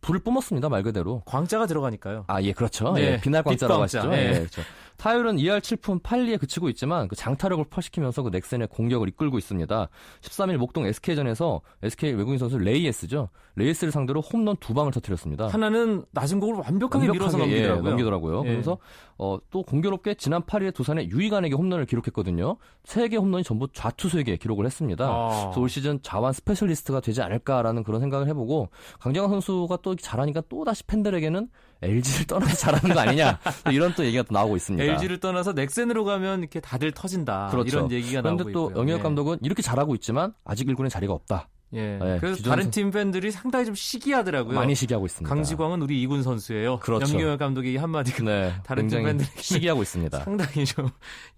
불을 0.00 0.20
뿜었습니다 0.20 0.68
말 0.68 0.82
그대로. 0.82 1.22
광자가 1.24 1.66
들어가니까요. 1.66 2.24
아, 2.26 2.42
예, 2.42 2.52
그렇죠. 2.52 2.92
네. 2.92 3.12
예, 3.12 3.20
비날 3.20 3.42
광자라고 3.42 3.82
하시죠. 3.84 4.10
예. 4.12 4.28
예, 4.28 4.38
그렇죠. 4.40 4.62
타율은 4.96 5.36
2할 5.36 5.60
7푼 5.60 6.02
8리에 6.02 6.38
그치고 6.38 6.68
있지만 6.70 7.08
그 7.08 7.16
장타력을 7.16 7.64
과시하면서 7.70 8.22
그 8.22 8.30
넥센의 8.30 8.68
공격을 8.68 9.08
이끌고 9.08 9.38
있습니다. 9.38 9.88
13일 10.20 10.56
목동 10.56 10.86
SK전에서 10.86 11.60
SK 11.82 12.12
외국인 12.12 12.38
선수 12.38 12.58
레이에스죠. 12.58 13.28
레이에스를 13.56 13.92
상대로 13.92 14.20
홈런 14.20 14.56
두 14.58 14.74
방을 14.74 14.92
터뜨렸습니다. 14.92 15.48
하나는 15.48 16.04
낮은 16.12 16.40
공을 16.40 16.56
완벽하게, 16.56 17.06
완벽하게 17.06 17.12
밀어서 17.12 17.38
넘기더라고요. 17.38 17.84
예, 17.84 17.88
넘기더라고요. 17.90 18.42
예. 18.46 18.52
그래서 18.52 18.78
어, 19.18 19.38
또 19.50 19.62
공교롭게 19.62 20.14
지난 20.14 20.42
8일에 20.42 20.74
두산의 20.74 21.10
유희관에게 21.10 21.54
홈런을 21.54 21.86
기록했거든요. 21.86 22.56
3개 22.84 23.18
홈런이 23.20 23.44
전부 23.44 23.68
좌투수에게 23.72 24.36
기록을 24.36 24.66
했습니다. 24.66 25.06
아. 25.06 25.44
그래서 25.44 25.60
올 25.60 25.68
시즌 25.68 26.00
좌완 26.02 26.32
스페셜리스트가 26.32 27.00
되지 27.00 27.22
않을까라는 27.22 27.84
그런 27.84 28.00
생각을 28.00 28.26
해보고 28.28 28.68
강정호 29.00 29.30
선수가 29.30 29.78
또 29.82 29.94
잘하니까 29.94 30.42
또 30.48 30.64
다시 30.64 30.84
팬들에게는 30.84 31.48
LG를 31.84 32.26
떠나서 32.26 32.56
잘하는 32.56 32.94
거 32.94 33.00
아니냐 33.00 33.38
이런 33.70 33.94
또 33.94 34.04
얘기가 34.04 34.22
또 34.24 34.34
나오고 34.34 34.56
있습니다. 34.56 34.84
LG를 34.84 35.20
떠나서 35.20 35.52
넥센으로 35.52 36.04
가면 36.04 36.40
이렇게 36.40 36.60
다들 36.60 36.92
터진다. 36.92 37.48
그렇죠. 37.50 37.68
이런 37.68 37.90
얘기가 37.90 38.22
나오고 38.22 38.50
있고요. 38.50 38.52
그런데 38.52 38.74
또 38.74 38.80
영혁 38.80 38.98
예. 38.98 39.02
감독은 39.02 39.38
이렇게 39.42 39.62
잘하고 39.62 39.94
있지만 39.96 40.32
아직 40.44 40.66
1군에 40.68 40.88
자리가 40.90 41.12
없다. 41.12 41.48
예. 41.74 41.98
네, 41.98 42.18
그래서 42.20 42.42
다른 42.42 42.70
팀 42.70 42.90
팬들이 42.90 43.30
상당히 43.30 43.66
좀 43.66 43.74
시기하더라고요. 43.74 44.54
많이 44.54 44.74
시기하고 44.74 45.06
있습니다. 45.06 45.34
강지광은 45.34 45.82
우리 45.82 46.06
2군 46.06 46.22
선수예요. 46.22 46.78
그렇죠. 46.78 47.12
염경엽 47.12 47.38
감독의 47.38 47.76
한마디가 47.76 48.24
네, 48.24 48.54
다른 48.64 48.86
팀 48.86 49.02
팬들이 49.02 49.28
시기하고 49.36 49.82
있습니다. 49.82 50.20
상당히 50.24 50.64
좀 50.64 50.88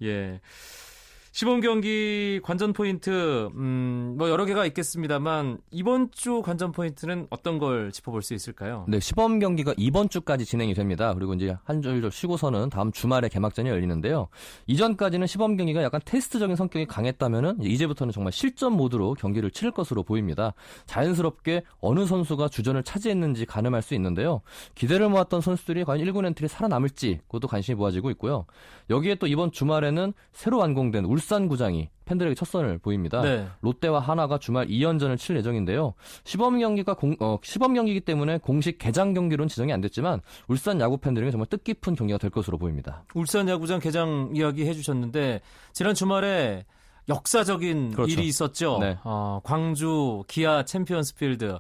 예. 0.03 0.41
시범 1.37 1.61
경기 1.61 2.41
관전 2.43 2.73
포인트, 2.73 3.51
음, 3.57 4.15
뭐 4.17 4.31
여러 4.31 4.47
개가 4.47 4.65
있겠습니다만 4.69 5.59
이번 5.71 6.11
주 6.11 6.41
관전 6.41 6.73
포인트는 6.73 7.27
어떤 7.29 7.59
걸 7.59 7.93
짚어볼 7.93 8.23
수 8.23 8.33
있을까요? 8.33 8.87
네, 8.89 9.01
시범 9.01 9.39
경기가 9.39 9.75
이번 9.77 10.09
주까지 10.09 10.47
진행이 10.47 10.73
됩니다. 10.73 11.13
그리고 11.13 11.35
이제 11.35 11.55
한 11.65 11.92
주 11.92 12.11
쉬고서는 12.11 12.71
다음 12.71 12.91
주말에 12.91 13.29
개막전이 13.29 13.69
열리는데요. 13.69 14.29
이전까지는 14.67 15.27
시범 15.27 15.59
경기가 15.59 15.83
약간 15.83 16.01
테스트적인 16.07 16.57
성격이 16.57 16.87
강했다면은 16.87 17.63
이제부터는 17.63 18.15
정말 18.15 18.33
실전 18.33 18.73
모드로 18.73 19.13
경기를 19.13 19.51
치를 19.51 19.73
것으로 19.73 20.05
보입니다. 20.05 20.55
자연스럽게 20.87 21.65
어느 21.81 22.07
선수가 22.07 22.49
주전을 22.49 22.83
차지했는지 22.83 23.45
가늠할 23.45 23.83
수 23.83 23.93
있는데요. 23.93 24.41
기대를 24.75 25.11
모았던 25.11 25.43
선수들이 25.43 25.85
과연 25.85 26.03
1군 26.03 26.25
엔트리 26.29 26.49
살아남을지 26.49 27.21
그것도 27.27 27.47
관심이 27.47 27.77
모아지고 27.77 28.09
있고요. 28.13 28.47
여기에 28.89 29.17
또 29.17 29.27
이번 29.27 29.53
주말에는 29.53 30.15
새로 30.33 30.57
완공된 30.61 31.05
울산 31.05 31.26
울산구장이 31.27 31.91
팬들에게 32.05 32.35
첫 32.37 32.47
선을 32.47 32.79
보입니다. 32.79 33.21
네. 33.21 33.49
롯데와 33.61 33.99
한화가 33.99 34.39
주말 34.39 34.69
2연전을 34.69 35.19
치를 35.19 35.37
예정인데요. 35.37 35.95
시범 36.25 36.59
경기가 36.61 36.95
공, 36.95 37.17
어, 37.21 37.39
시범 37.43 37.75
경기이기 37.75 38.01
때문에 38.03 38.39
공식 38.39 38.79
개장 38.79 39.13
경기로는 39.13 39.49
지정이 39.49 39.73
안 39.73 39.81
됐지만 39.81 40.21
울산 40.47 40.81
야구 40.81 40.99
팬들에게 40.99 41.33
정말 41.33 41.47
뜻깊은 41.47 41.97
경기가 41.97 42.19
될 42.19 42.31
것으로 42.31 42.59
보입니다. 42.59 43.05
울산 43.15 43.49
야구장 43.49 43.81
개장 43.81 44.31
이야기 44.35 44.67
해주셨는데 44.67 45.41
지난 45.73 45.95
주말에 45.95 46.65
역사적인 47.09 47.93
그렇죠. 47.93 48.13
일이 48.13 48.27
있었죠. 48.27 48.79
네. 48.81 48.99
어, 49.05 49.41
광주 49.43 50.25
기아 50.29 50.65
챔피언스필드 50.65 51.59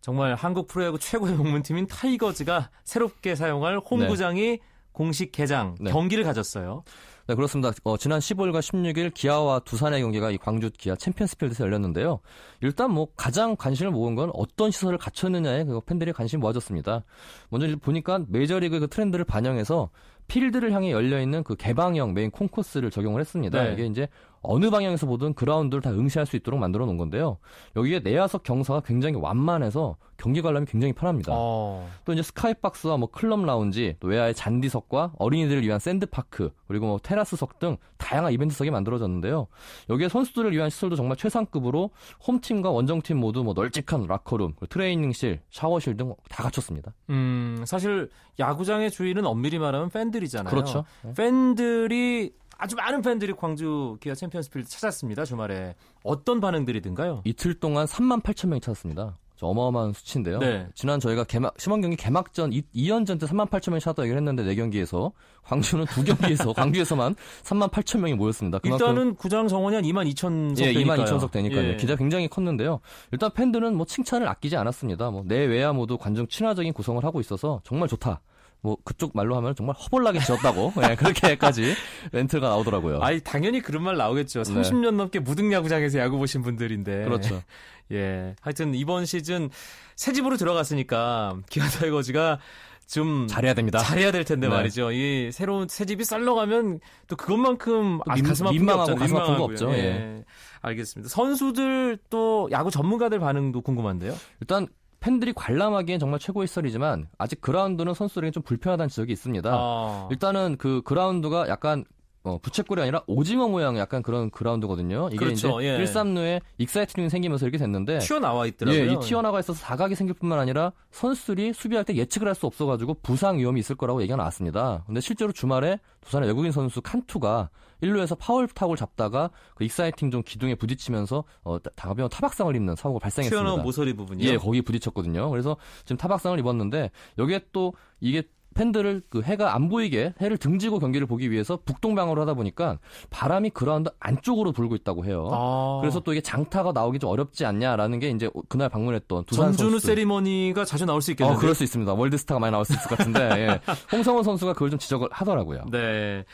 정말 0.00 0.34
한국 0.34 0.68
프로야구 0.68 0.98
최고의 0.98 1.36
명문팀인 1.36 1.86
타이거즈가 1.86 2.70
새롭게 2.84 3.34
사용할 3.34 3.78
홈구장이 3.78 4.58
공식 4.92 5.32
개장 5.32 5.74
네. 5.80 5.90
경기를 5.90 6.24
가졌어요. 6.24 6.84
네, 7.26 7.34
그렇습니다. 7.34 7.72
어, 7.84 7.96
지난 7.96 8.18
15일과 8.18 8.58
16일 8.60 9.14
기아와 9.14 9.60
두산의 9.60 10.02
경기가 10.02 10.30
이 10.30 10.36
광주 10.36 10.70
기아 10.70 10.94
챔피언스필드에서 10.94 11.64
열렸는데요. 11.64 12.20
일단 12.60 12.90
뭐 12.90 13.08
가장 13.16 13.56
관심을 13.56 13.92
모은 13.92 14.14
건 14.14 14.30
어떤 14.34 14.70
시설을 14.70 14.98
갖췄느냐에 14.98 15.64
그 15.64 15.80
팬들이 15.80 16.12
관심이 16.12 16.40
모아졌습니다. 16.40 17.02
먼저 17.48 17.74
보니까 17.80 18.20
메이저리그 18.28 18.78
그 18.78 18.88
트렌드를 18.88 19.24
반영해서 19.24 19.90
필드를 20.28 20.72
향해 20.72 20.90
열려 20.90 21.20
있는 21.20 21.42
그 21.42 21.54
개방형 21.54 22.12
메인 22.12 22.30
concourse를 22.30 22.90
적용을 22.90 23.20
했습니다. 23.20 23.62
네. 23.62 23.72
이게 23.72 23.86
이제 23.86 24.08
어느 24.44 24.70
방향에서 24.70 25.06
보든 25.06 25.34
그라운드를 25.34 25.82
다 25.82 25.90
응시할 25.90 26.26
수 26.26 26.36
있도록 26.36 26.60
만들어 26.60 26.86
놓은 26.86 26.96
건데요. 26.96 27.38
여기에 27.76 28.00
내야석 28.00 28.42
경사가 28.44 28.80
굉장히 28.80 29.16
완만해서 29.16 29.96
경기 30.16 30.40
관람이 30.42 30.66
굉장히 30.66 30.92
편합니다. 30.92 31.32
어. 31.34 31.88
또 32.04 32.12
이제 32.12 32.22
skybox와 32.22 32.96
뭐 32.96 33.08
클럽 33.10 33.44
라운지, 33.44 33.96
또 33.98 34.08
외야의 34.08 34.34
잔디석과 34.34 35.14
어린이들을 35.18 35.62
위한 35.62 35.80
sand 35.80 36.11
park, 36.11 36.50
그리고 36.68 36.86
뭐 36.86 36.98
테라스석 37.02 37.58
등 37.58 37.76
다양한 37.98 38.32
이벤트석이 38.32 38.70
만들어졌는데요. 38.70 39.48
여기에 39.90 40.08
선수들을 40.08 40.52
위한 40.52 40.70
시설도 40.70 40.94
정말 40.94 41.16
최상급으로 41.16 41.90
홈팀과 42.26 42.70
원정팀 42.70 43.16
모두 43.16 43.42
뭐 43.42 43.54
널찍한 43.54 44.06
라커룸, 44.06 44.54
트레이닝실, 44.68 45.40
샤워실 45.50 45.96
등 45.96 46.14
다 46.28 46.42
갖췄습니다. 46.42 46.92
음, 47.10 47.62
사실 47.66 48.10
야구장의 48.38 48.90
주인은 48.90 49.24
엄밀히 49.26 49.58
말하면 49.58 49.88
팬들이잖아요. 49.90 50.50
그렇죠. 50.50 50.84
팬들이 51.16 52.32
아주 52.58 52.76
많은 52.76 53.02
팬들이 53.02 53.32
광주 53.32 53.96
기아 54.00 54.14
챔피언스필드 54.14 54.68
찾았습니다. 54.68 55.24
주말에 55.24 55.74
어떤 56.02 56.40
반응들이든가요? 56.40 57.22
이틀 57.24 57.54
동안 57.54 57.86
3만 57.86 58.22
8천 58.22 58.48
명이 58.48 58.60
찾았습니다. 58.60 59.18
저 59.36 59.46
어마어마한 59.48 59.92
수치인데요. 59.94 60.38
네. 60.38 60.68
지난 60.74 61.00
저희가 61.00 61.24
개막 61.24 61.54
시범 61.58 61.80
경기 61.80 61.96
개막전 61.96 62.52
2, 62.52 62.88
연전 62.88 63.18
때 63.18 63.26
3만 63.26 63.50
8천 63.50 63.70
명이 63.70 63.80
찾았다 63.80 64.04
얘기를 64.04 64.16
했는데 64.18 64.44
네 64.44 64.54
경기에서 64.54 65.12
광주는 65.42 65.84
두 65.86 66.04
경기에서 66.04 66.52
광주에서만 66.54 67.16
3만 67.42 67.70
8천 67.70 67.98
명이 67.98 68.14
모였습니다. 68.14 68.60
일단은 68.62 69.16
구장 69.16 69.48
정원이 69.48 69.74
한 69.74 69.84
2만 69.84 70.08
2천 70.14 70.56
석 70.56 70.64
예, 70.64 70.72
되니까요. 70.72 71.04
2만 71.04 71.04
2천 71.04 71.20
석 71.20 71.32
되니까요. 71.32 71.70
예. 71.70 71.76
기자 71.76 71.96
굉장히 71.96 72.28
컸는데요. 72.28 72.78
일단 73.10 73.30
팬들은 73.34 73.76
뭐 73.76 73.84
칭찬을 73.86 74.28
아끼지 74.28 74.56
않았습니다. 74.56 75.10
뭐 75.10 75.24
내외야 75.26 75.72
모두 75.72 75.98
관중 75.98 76.28
친화적인 76.28 76.72
구성을 76.72 77.02
하고 77.04 77.18
있어서 77.18 77.60
정말 77.64 77.88
좋다. 77.88 78.20
뭐 78.64 78.78
그쪽 78.82 79.10
말로 79.14 79.36
하면 79.36 79.54
정말 79.54 79.76
허벌나게 79.76 80.20
지었다고 80.20 80.72
예, 80.88 80.94
그렇게까지 80.96 81.74
멘트가 82.12 82.48
나오더라고요. 82.48 82.98
아이 83.02 83.20
당연히 83.20 83.60
그런 83.60 83.82
말 83.82 83.98
나오겠죠. 83.98 84.42
네. 84.42 84.54
30년 84.54 84.92
넘게 84.92 85.20
무등 85.20 85.52
야구장에서 85.52 85.98
야구 85.98 86.16
보신 86.16 86.40
분들인데. 86.40 87.04
그렇죠. 87.04 87.42
예. 87.92 88.34
하여튼 88.40 88.74
이번 88.74 89.04
시즌 89.04 89.50
새 89.96 90.14
집으로 90.14 90.38
들어갔으니까 90.38 91.36
기아 91.50 91.66
타이거즈가 91.68 92.38
좀 92.86 93.26
잘해야 93.28 93.52
됩니다. 93.52 93.80
잘해야 93.80 94.10
될 94.10 94.24
텐데 94.24 94.48
네. 94.48 94.54
말이죠. 94.54 94.92
이 94.92 95.30
새로운 95.30 95.68
새 95.68 95.84
집이 95.84 96.02
썰렁하면 96.04 96.80
또 97.06 97.16
그것만큼 97.16 98.00
아, 98.06 98.14
민- 98.14 98.24
가슴 98.24 98.48
민망하고. 98.48 98.94
가슴 98.94 99.16
아픈 99.18 99.36
거. 99.36 99.44
없죠. 99.44 99.70
예. 99.72 100.24
알겠습니다. 100.62 101.10
선수들 101.10 101.98
또 102.08 102.48
야구 102.50 102.70
전문가들 102.70 103.18
반응도 103.18 103.60
궁금한데요. 103.60 104.14
일단 104.40 104.66
팬들이 105.04 105.34
관람하기엔 105.34 105.98
정말 105.98 106.18
최고의 106.18 106.48
시설이지만 106.48 107.08
아직 107.18 107.42
그라운드는 107.42 107.92
선수들에게 107.92 108.30
좀 108.30 108.42
불편하다는 108.42 108.88
지적이 108.88 109.12
있습니다. 109.12 109.50
아. 109.52 110.08
일단은 110.10 110.56
그 110.56 110.80
그라운드가 110.82 111.46
약간 111.48 111.84
어, 112.24 112.38
부채꼴이 112.38 112.80
아니라 112.80 113.02
오징어 113.06 113.48
모양 113.48 113.76
약간 113.76 114.02
그런 114.02 114.30
그라운드거든요. 114.30 115.08
이게 115.12 115.18
그렇죠, 115.18 115.60
이제 115.60 115.68
예. 115.78 115.84
1삼루에 115.84 116.40
익사이트닝이 116.56 117.10
생기면서 117.10 117.44
이렇게 117.44 117.58
됐는데 117.58 117.98
튀어나와 117.98 118.46
있더라고요. 118.46 118.80
예, 118.82 118.92
이 118.92 118.98
튀어나가 119.00 119.40
있어서 119.40 119.58
사각이 119.60 119.94
생길 119.94 120.14
뿐만 120.14 120.38
아니라 120.38 120.72
선수들이 120.90 121.52
수비할 121.52 121.84
때 121.84 121.94
예측을 121.94 122.26
할 122.26 122.34
수 122.34 122.46
없어가지고 122.46 122.94
부상 123.02 123.38
위험이 123.38 123.60
있을 123.60 123.76
거라고 123.76 124.00
얘기가 124.02 124.16
나왔습니다. 124.16 124.82
근데 124.86 125.00
실제로 125.00 125.30
주말에 125.30 125.78
두산의 126.00 126.26
외국인 126.28 126.50
선수 126.50 126.80
칸투가 126.80 127.50
1루에서 127.82 128.16
파울 128.18 128.48
타구를 128.48 128.76
잡다가 128.76 129.30
그 129.54 129.62
exciting 129.64 130.10
zone 130.10 130.22
기둥에 130.24 130.54
부딪히면서 130.56 131.22
어, 131.44 131.58
다가병 131.76 132.08
타박상을 132.08 132.56
입는 132.56 132.74
사고가 132.74 132.98
발생했습니다. 133.00 133.40
튀어나온 133.40 133.62
모서리 133.62 133.92
부분이요. 133.94 134.28
예, 134.28 134.36
거기 134.36 134.62
부딪혔거든요. 134.62 135.30
그래서 135.30 135.56
지금 135.84 135.96
타박상을 135.98 136.38
입었는데 136.40 136.90
여기에 137.18 137.42
또 137.52 137.74
이게 138.00 138.22
팬들을 138.54 139.02
그 139.10 139.22
해가 139.22 139.54
안 139.54 139.68
보이게 139.68 140.14
해를 140.20 140.38
등지고 140.38 140.78
경기를 140.78 141.06
보기 141.06 141.30
위해서 141.30 141.58
북동방으로 141.64 142.22
하다 142.22 142.34
보니까 142.34 142.78
바람이 143.10 143.50
그라운드 143.50 143.90
안쪽으로 144.00 144.52
불고 144.52 144.74
있다고 144.76 145.04
해요. 145.04 145.28
아. 145.32 145.78
그래서 145.80 146.00
또 146.00 146.12
이게 146.12 146.20
장타가 146.20 146.72
나오기 146.72 146.98
좀 146.98 147.10
어렵지 147.10 147.44
않냐라는 147.44 147.98
게 147.98 148.10
이제 148.10 148.30
그날 148.48 148.68
방문했던 148.68 149.24
두산 149.24 149.46
전준우 149.46 149.70
선수. 149.72 149.86
세리머니가 149.88 150.64
자주 150.64 150.86
나올 150.86 151.02
수 151.02 151.10
있겠는데. 151.10 151.36
어, 151.36 151.40
그럴 151.40 151.54
수 151.54 151.64
있습니다. 151.64 151.92
월드스타가 151.92 152.38
많이 152.38 152.52
나올 152.52 152.64
수 152.64 152.72
있을 152.72 152.88
것 152.88 152.96
같은데, 152.98 153.20
예. 153.38 153.60
홍성원 153.92 154.24
선수가 154.24 154.52
그걸 154.54 154.70
좀 154.70 154.78
지적을 154.78 155.08
하더라고요. 155.10 155.64
네. 155.70 156.24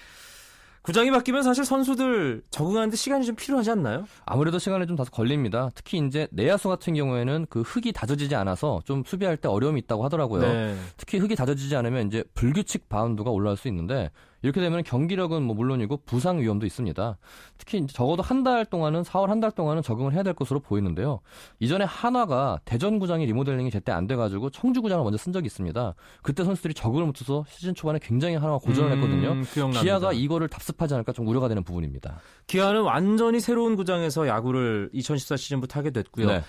구장이 0.90 1.12
바뀌면 1.12 1.44
사실 1.44 1.64
선수들 1.64 2.42
적응하는데 2.50 2.96
시간이 2.96 3.24
좀 3.24 3.36
필요하지 3.36 3.70
않나요? 3.70 4.06
아무래도 4.26 4.58
시간이 4.58 4.88
좀 4.88 4.96
다소 4.96 5.12
걸립니다. 5.12 5.70
특히 5.76 5.98
이제 5.98 6.26
내야수 6.32 6.68
같은 6.68 6.94
경우에는 6.94 7.46
그 7.48 7.60
흙이 7.60 7.92
다져지지 7.92 8.34
않아서 8.34 8.80
좀 8.84 9.04
수비할 9.06 9.36
때 9.36 9.46
어려움이 9.46 9.78
있다고 9.82 10.02
하더라고요. 10.02 10.42
네. 10.42 10.76
특히 10.96 11.18
흙이 11.18 11.36
다져지지 11.36 11.76
않으면 11.76 12.08
이제 12.08 12.24
불규칙 12.34 12.88
바운드가 12.88 13.30
올라올 13.30 13.56
수 13.56 13.68
있는데 13.68 14.10
이렇게 14.42 14.60
되면 14.60 14.82
경기력은 14.82 15.42
뭐 15.42 15.54
물론이고 15.54 15.98
부상 16.06 16.40
위험도 16.40 16.66
있습니다. 16.66 17.18
특히 17.58 17.78
이제 17.78 17.92
적어도 17.92 18.22
한 18.22 18.40
달 18.44 18.64
동안은 18.64 19.02
4월 19.02 19.26
한 19.26 19.40
달 19.40 19.50
동안은 19.50 19.82
적응을 19.82 20.14
해야 20.14 20.22
될 20.22 20.32
것으로 20.34 20.60
보이는데요. 20.60 21.20
이전에 21.58 21.84
한화가 21.84 22.60
대전구장이 22.64 23.26
리모델링이 23.26 23.70
제때 23.70 23.92
안 23.92 24.06
돼가지고 24.06 24.50
청주구장을 24.50 25.02
먼저 25.04 25.18
쓴 25.18 25.32
적이 25.32 25.46
있습니다. 25.46 25.94
그때 26.22 26.42
선수들이 26.44 26.72
적응을 26.74 27.04
못해서 27.06 27.44
시즌 27.48 27.74
초반에 27.74 27.98
굉장히 28.02 28.36
한화가 28.36 28.58
고전을 28.58 28.92
했거든요. 28.92 29.32
음, 29.32 29.44
기억납니다. 29.52 29.82
기아가 29.82 30.12
이거를 30.12 30.48
답습하지 30.48 30.94
않을까 30.94 31.12
좀 31.12 31.26
우려가 31.28 31.48
되는 31.48 31.62
부분입니다. 31.62 32.20
기아는 32.46 32.82
완전히 32.82 33.40
새로운 33.40 33.76
구장에서 33.76 34.26
야구를 34.26 34.88
2014 34.92 35.36
시즌부터 35.36 35.78
하게 35.80 35.90
됐고요. 35.90 36.26
네. 36.28 36.42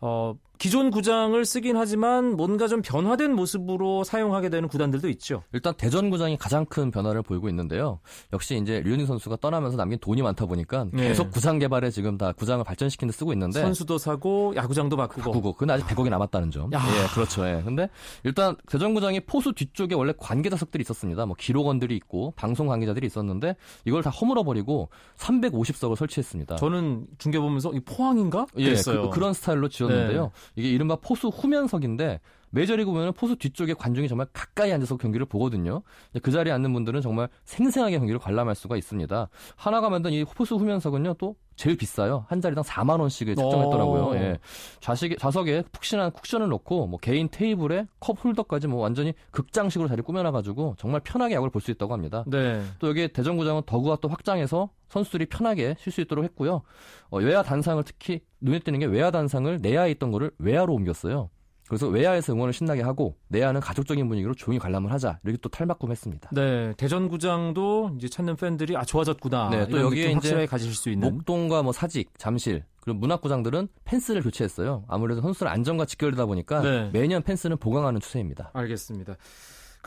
어, 0.00 0.34
기존 0.58 0.90
구장을 0.90 1.42
쓰긴 1.44 1.76
하지만 1.76 2.36
뭔가 2.36 2.66
좀 2.66 2.82
변화된 2.82 3.32
모습으로 3.34 4.02
사용하게 4.02 4.48
되는 4.48 4.68
구단들도 4.68 5.08
있죠. 5.10 5.44
일단 5.52 5.72
대전 5.76 6.10
구장이 6.10 6.36
가장 6.36 6.66
큰 6.66 6.90
변화를 6.90 7.22
보이고 7.22 7.48
있는데요. 7.48 8.00
역시 8.32 8.58
이제 8.60 8.80
류현진 8.80 9.06
선수가 9.06 9.36
떠나면서 9.40 9.76
남긴 9.76 10.00
돈이 10.00 10.20
많다 10.20 10.46
보니까 10.46 10.86
네. 10.92 11.08
계속 11.08 11.30
구장 11.30 11.60
개발에 11.60 11.90
지금 11.90 12.18
다 12.18 12.32
구장을 12.32 12.62
발전시키는 12.64 13.12
데 13.12 13.16
쓰고 13.16 13.32
있는데 13.34 13.60
선수도 13.60 13.98
사고 13.98 14.52
야구장도 14.56 14.96
바꾸고. 14.96 15.30
바꾸고 15.30 15.52
근데 15.54 15.74
아직 15.74 15.86
100억이 15.86 16.10
남았다는 16.10 16.50
점. 16.50 16.72
야. 16.72 16.80
예, 16.80 17.14
그렇죠. 17.14 17.46
예. 17.46 17.62
근데 17.64 17.88
일단 18.24 18.56
대전 18.68 18.94
구장이 18.94 19.20
포수 19.20 19.52
뒤쪽에 19.52 19.94
원래 19.94 20.12
관계자석들이 20.18 20.82
있었습니다. 20.82 21.24
뭐 21.24 21.36
기록원들이 21.38 21.94
있고 21.96 22.32
방송 22.36 22.66
관계자들이 22.66 23.06
있었는데 23.06 23.54
이걸 23.84 24.02
다 24.02 24.10
허물어 24.10 24.42
버리고 24.42 24.88
350석을 25.18 25.94
설치했습니다. 25.94 26.56
저는 26.56 27.06
중계 27.18 27.38
보면서 27.38 27.72
이 27.72 27.80
포항인가? 27.80 28.46
예, 28.56 28.64
그랬어요. 28.64 29.10
그, 29.10 29.20
런 29.20 29.32
스타일로 29.32 29.68
지 29.68 29.84
었는데요. 29.88 30.22
네. 30.24 30.30
이게 30.56 30.70
이른바 30.70 30.96
포수 30.96 31.28
후면석인데 31.28 32.20
메이저리그 32.50 32.90
보면 32.90 33.12
포수 33.12 33.36
뒤쪽에 33.36 33.74
관중이 33.74 34.08
정말 34.08 34.26
가까이 34.32 34.72
앉아서 34.72 34.96
경기를 34.96 35.26
보거든요. 35.26 35.82
그 36.22 36.30
자리에 36.30 36.52
앉는 36.52 36.72
분들은 36.72 37.00
정말 37.00 37.28
생생하게 37.44 37.98
경기를 37.98 38.18
관람할 38.18 38.54
수가 38.54 38.76
있습니다. 38.76 39.28
하나가 39.56 39.90
만든 39.90 40.12
이 40.12 40.24
포수 40.24 40.56
후면석은요, 40.56 41.14
또 41.14 41.36
제일 41.56 41.76
비싸요. 41.76 42.24
한 42.28 42.40
자리당 42.40 42.62
4만 42.62 43.00
원씩을 43.00 43.34
책정했더라고요. 43.34 44.02
오. 44.06 44.14
예. 44.14 44.38
좌식에, 44.80 45.16
좌석에 45.16 45.64
푹신한 45.72 46.12
쿠션을 46.12 46.48
놓고 46.48 46.86
뭐 46.86 47.00
개인 47.00 47.28
테이블에 47.28 47.86
컵 47.98 48.24
홀더까지 48.24 48.68
뭐 48.68 48.80
완전히 48.80 49.12
극장식으로 49.32 49.88
자리 49.88 50.02
꾸며놔 50.02 50.30
가지고 50.30 50.76
정말 50.78 51.00
편하게 51.00 51.34
야구를 51.34 51.50
볼 51.50 51.58
수 51.60 51.72
있다고 51.72 51.92
합니다. 51.92 52.22
네. 52.28 52.62
또 52.78 52.88
여기 52.88 53.08
대전구장은 53.08 53.62
더구가 53.66 53.98
또 54.00 54.08
확장해서 54.08 54.70
선수들이 54.88 55.26
편하게 55.26 55.74
쉴 55.80 55.92
수 55.92 56.00
있도록 56.00 56.24
했고요. 56.24 56.62
어, 57.10 57.18
외야 57.18 57.42
단상을 57.42 57.82
특히 57.82 58.20
눈에 58.40 58.60
띄는 58.60 58.78
게 58.78 58.86
외야 58.86 59.10
단상을 59.10 59.58
내야에 59.60 59.90
있던 59.90 60.12
거를 60.12 60.30
외야로 60.38 60.72
옮겼어요. 60.74 61.28
그래서 61.68 61.86
외야에서 61.88 62.32
응원을 62.32 62.52
신나게 62.52 62.82
하고 62.82 63.16
내야는 63.28 63.60
가족적인 63.60 64.08
분위기로 64.08 64.34
조용히 64.34 64.58
관람을 64.58 64.90
하자 64.92 65.20
이렇게 65.24 65.38
또 65.40 65.48
탈바꿈했습니다. 65.48 66.30
네. 66.32 66.72
대전구장도 66.76 67.96
이제 67.98 68.08
찾는 68.08 68.36
팬들이 68.36 68.76
아, 68.76 68.84
좋아졌구나. 68.84 69.50
네, 69.50 69.68
또 69.68 69.78
여기에 69.78 70.12
이제 70.12 70.46
가질 70.46 70.74
수 70.74 70.90
있는. 70.90 71.12
목동과 71.12 71.62
뭐 71.62 71.72
사직, 71.72 72.10
잠실 72.18 72.64
그리고 72.80 72.98
문학구장들은 73.00 73.68
펜스를 73.84 74.22
교체했어요. 74.22 74.84
아무래도 74.88 75.20
선수들 75.20 75.46
안전과 75.46 75.84
직결되다 75.84 76.26
보니까 76.26 76.62
네. 76.62 76.90
매년 76.92 77.22
펜스는 77.22 77.58
보강하는 77.58 78.00
추세입니다. 78.00 78.50
알겠습니다. 78.54 79.16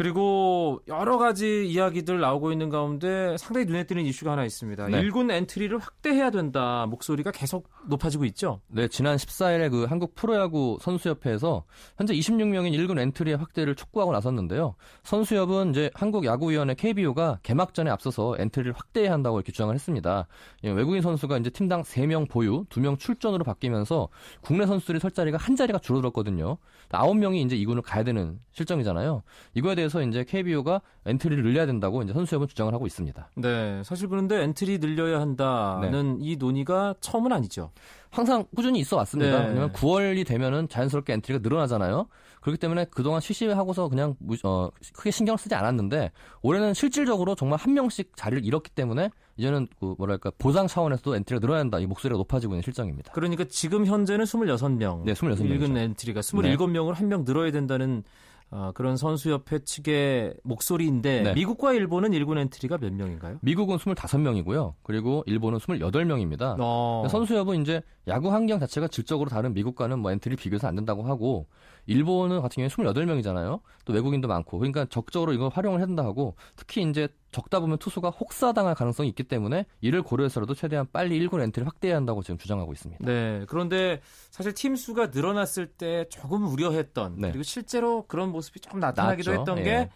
그리고 0.01 0.81
여러 0.87 1.19
가지 1.19 1.67
이야기들 1.67 2.19
나오고 2.19 2.51
있는 2.51 2.71
가운데 2.71 3.37
상당히 3.37 3.67
눈에 3.67 3.83
띄는 3.83 4.03
이슈가 4.03 4.31
하나 4.31 4.43
있습니다. 4.45 4.87
네. 4.87 4.99
1군 5.03 5.31
엔트리를 5.31 5.77
확대해야 5.77 6.31
된다 6.31 6.87
목소리가 6.89 7.29
계속 7.29 7.69
높아지고 7.87 8.25
있죠. 8.25 8.61
네, 8.65 8.87
지난 8.87 9.17
14일에 9.17 9.69
그 9.69 9.83
한국 9.83 10.15
프로야구 10.15 10.79
선수협회에서 10.81 11.65
현재 11.97 12.15
26명인 12.15 12.75
1군 12.79 12.99
엔트리의 12.99 13.37
확대를 13.37 13.75
촉구하고 13.75 14.11
나섰는데요. 14.11 14.73
선수협은 15.03 15.69
이제 15.69 15.91
한국 15.93 16.25
야구위원회 16.25 16.73
KBO가 16.73 17.37
개막전에 17.43 17.91
앞서서 17.91 18.37
엔트리를 18.39 18.73
확대해야 18.73 19.11
한다고 19.11 19.37
이렇게 19.37 19.51
주장을 19.51 19.71
했습니다. 19.71 20.25
예, 20.63 20.71
외국인 20.71 21.03
선수가 21.03 21.37
이제 21.37 21.51
팀당 21.51 21.83
3명 21.83 22.27
보유, 22.27 22.65
2명 22.69 22.97
출전으로 22.97 23.43
바뀌면서 23.43 24.09
국내 24.41 24.65
선수들이 24.65 24.99
설 24.99 25.11
자리가 25.11 25.37
한 25.37 25.55
자리가 25.55 25.77
줄어들었거든요. 25.77 26.57
9명이 26.89 27.45
이제 27.45 27.55
2군을 27.55 27.83
가야 27.83 28.03
되는 28.03 28.39
실정이잖아요. 28.53 29.21
이거에 29.53 29.75
대해서 29.75 29.90
이제 30.01 30.23
KBO가 30.23 30.81
엔트리를 31.05 31.43
늘려야 31.43 31.65
된다고 31.65 32.01
이제 32.03 32.13
선수협은 32.13 32.47
주장을 32.47 32.73
하고 32.73 32.87
있습니다. 32.87 33.29
네, 33.37 33.81
사실 33.83 34.07
그런데 34.07 34.41
엔트리 34.43 34.79
늘려야 34.79 35.19
한다는 35.19 36.17
이 36.21 36.35
논의가 36.37 36.95
처음은 37.01 37.31
아니죠. 37.33 37.71
항상 38.11 38.45
꾸준히 38.55 38.79
있어 38.79 38.97
왔습니다. 38.97 39.39
네. 39.39 39.47
왜냐면 39.49 39.71
9월이 39.71 40.25
되면은 40.25 40.67
자연스럽게 40.69 41.13
엔트리가 41.13 41.41
늘어나잖아요. 41.43 42.07
그렇기 42.41 42.59
때문에 42.59 42.85
그동안 42.91 43.21
쉬쉬하고서 43.21 43.87
그냥 43.89 44.15
무- 44.19 44.35
어, 44.43 44.69
크게 44.93 45.11
신경 45.11 45.33
을 45.33 45.37
쓰지 45.37 45.55
않았는데 45.55 46.11
올해는 46.41 46.73
실질적으로 46.73 47.35
정말 47.35 47.59
한 47.59 47.73
명씩 47.73 48.11
자리를 48.17 48.43
잃었기 48.45 48.71
때문에 48.71 49.09
이제는 49.37 49.67
그 49.79 49.95
뭐랄까 49.97 50.31
보상 50.37 50.67
차원에서도 50.67 51.15
엔트리가 51.15 51.39
늘어야 51.39 51.59
한다. 51.59 51.79
이 51.79 51.85
목소리가 51.85 52.17
높아지고 52.17 52.53
있는 52.53 52.63
실정입니다. 52.63 53.13
그러니까 53.13 53.45
지금 53.47 53.85
현재는 53.85 54.25
26명. 54.25 55.03
네, 55.05 55.11
26 55.13 55.45
명이죠. 55.45 55.65
1군 55.67 55.77
엔트리가 55.77 56.19
27명으로 56.19 56.93
한명 56.93 57.23
늘어야 57.23 57.51
된다는 57.51 58.03
어, 58.53 58.71
그런 58.75 58.97
선수협회 58.97 59.59
측의 59.59 60.35
목소리인데 60.43 61.21
네. 61.21 61.33
미국과 61.33 61.71
일본은 61.71 62.11
1군 62.11 62.37
엔트리가 62.37 62.79
몇 62.79 62.93
명인가요? 62.93 63.37
미국은 63.41 63.77
25명이고요. 63.77 64.73
그리고 64.83 65.23
일본은 65.25 65.57
28명입니다. 65.59 66.57
어. 66.59 67.07
선수협은 67.09 67.61
이제 67.61 67.81
야구 68.09 68.31
환경 68.33 68.59
자체가 68.59 68.89
질적으로 68.89 69.29
다른 69.29 69.53
미국과는 69.53 69.99
뭐 69.99 70.11
엔트리 70.11 70.35
비교해서 70.35 70.67
안 70.67 70.75
된다고 70.75 71.03
하고 71.03 71.47
일본은 71.85 72.41
같은 72.41 72.67
경우에 72.67 72.69
28명이잖아요. 72.69 73.61
또 73.85 73.93
외국인도 73.93 74.27
많고 74.27 74.59
그러니까 74.59 74.85
적극적으로 74.85 75.33
이걸 75.33 75.49
활용을 75.51 75.79
된다 75.79 76.03
하고 76.03 76.35
특히 76.55 76.83
이제 76.83 77.07
적다 77.31 77.59
보면 77.59 77.77
투수가 77.77 78.09
혹사당할 78.09 78.75
가능성이 78.75 79.09
있기 79.09 79.23
때문에 79.23 79.65
이를 79.79 80.01
고려해서라도 80.03 80.53
최대한 80.53 80.85
빨리 80.91 81.19
1군 81.19 81.41
엔트리를 81.41 81.67
확대해야 81.67 81.97
한다고 81.97 82.21
지금 82.23 82.37
주장하고 82.37 82.73
있습니다. 82.73 83.05
네. 83.05 83.45
그런데 83.47 84.01
사실 84.29 84.53
팀 84.53 84.75
수가 84.75 85.07
늘어났을 85.07 85.67
때 85.67 86.05
조금 86.09 86.45
우려했던 86.47 87.15
네. 87.17 87.29
그리고 87.29 87.43
실제로 87.43 88.05
그런 88.07 88.31
모습이 88.31 88.59
좀 88.59 88.79
나타나기도 88.79 89.31
나왔죠. 89.31 89.51
했던 89.51 89.59
예. 89.59 89.63
게 89.63 89.89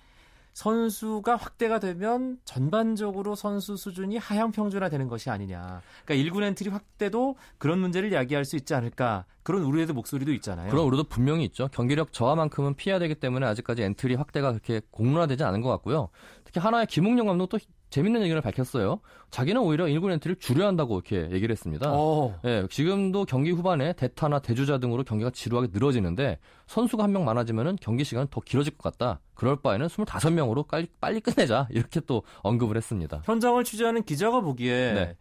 선수가 0.55 1.35
확대가 1.35 1.79
되면 1.79 2.37
전반적으로 2.45 3.35
선수 3.35 3.75
수준이 3.75 4.17
하향 4.17 4.51
평준화 4.51 4.87
되는 4.87 5.09
것이 5.09 5.29
아니냐. 5.29 5.81
그러니까 6.05 6.31
1군 6.31 6.43
엔트리 6.43 6.69
확대도 6.69 7.35
그런 7.57 7.79
문제를 7.79 8.13
야기할 8.13 8.45
수 8.45 8.55
있지 8.55 8.73
않을까. 8.73 9.25
그런 9.43 9.63
우려의 9.63 9.87
목소리도 9.87 10.31
있잖아요. 10.35 10.71
그런 10.71 10.85
우려도 10.85 11.03
분명히 11.03 11.43
있죠. 11.43 11.67
경기력 11.73 12.13
저하만큼은 12.13 12.75
피해야 12.75 12.99
되기 12.99 13.15
때문에 13.15 13.45
아직까지 13.45 13.83
엔트리 13.83 14.15
확대가 14.15 14.51
그렇게 14.51 14.81
공론화되지 14.91 15.43
않은 15.43 15.59
것 15.59 15.69
같고요. 15.71 16.07
특히 16.45 16.61
한화의 16.62 16.88
김응용 16.88 17.27
감독도 17.27 17.59
재밌는 17.95 18.23
의견을 18.23 18.41
밝혔어요. 18.41 18.99
자기는 19.31 19.62
오히려 19.62 19.86
1군 19.86 20.12
엔트리를 20.12 20.39
줄여야 20.41 20.67
한다고 20.67 20.95
이렇게 20.99 21.31
얘기를 21.34 21.49
했습니다. 21.53 21.91
어. 21.93 22.38
예, 22.43 22.67
지금도 22.69 23.23
경기 23.23 23.51
후반에 23.51 23.93
대타나 23.93 24.39
대주자 24.39 24.79
등으로 24.79 25.05
경기가 25.05 25.29
지루하게 25.29 25.69
늘어지는데 25.71 26.38
선수가 26.67 27.03
한 27.03 27.12
명 27.15 27.23
많아지면은 27.23 27.77
경기 27.79 28.03
시간은 28.03 28.27
더 28.29 28.41
길어질 28.41 28.77
것 28.77 28.91
같다. 28.91 29.21
그럴 29.34 29.55
바에는 29.62 29.88
25명으로 29.88 30.67
빨리, 30.67 30.88
빨리 30.99 31.21
끝내자. 31.21 31.67
이렇게 31.71 32.01
또 32.01 32.23
언급을 32.41 32.75
했습니다. 32.75 33.21
현장을 33.23 33.63
취재하는 33.63 34.03
기자가 34.03 34.41
보기에 34.41 34.93
네. 34.93 35.17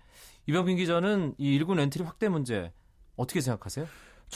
이병빈 0.48 0.76
기자는 0.76 1.34
이 1.38 1.56
1군 1.60 1.78
엔트리 1.78 2.02
확대 2.02 2.28
문제 2.28 2.72
어떻게 3.14 3.40
생각하세요? 3.40 3.86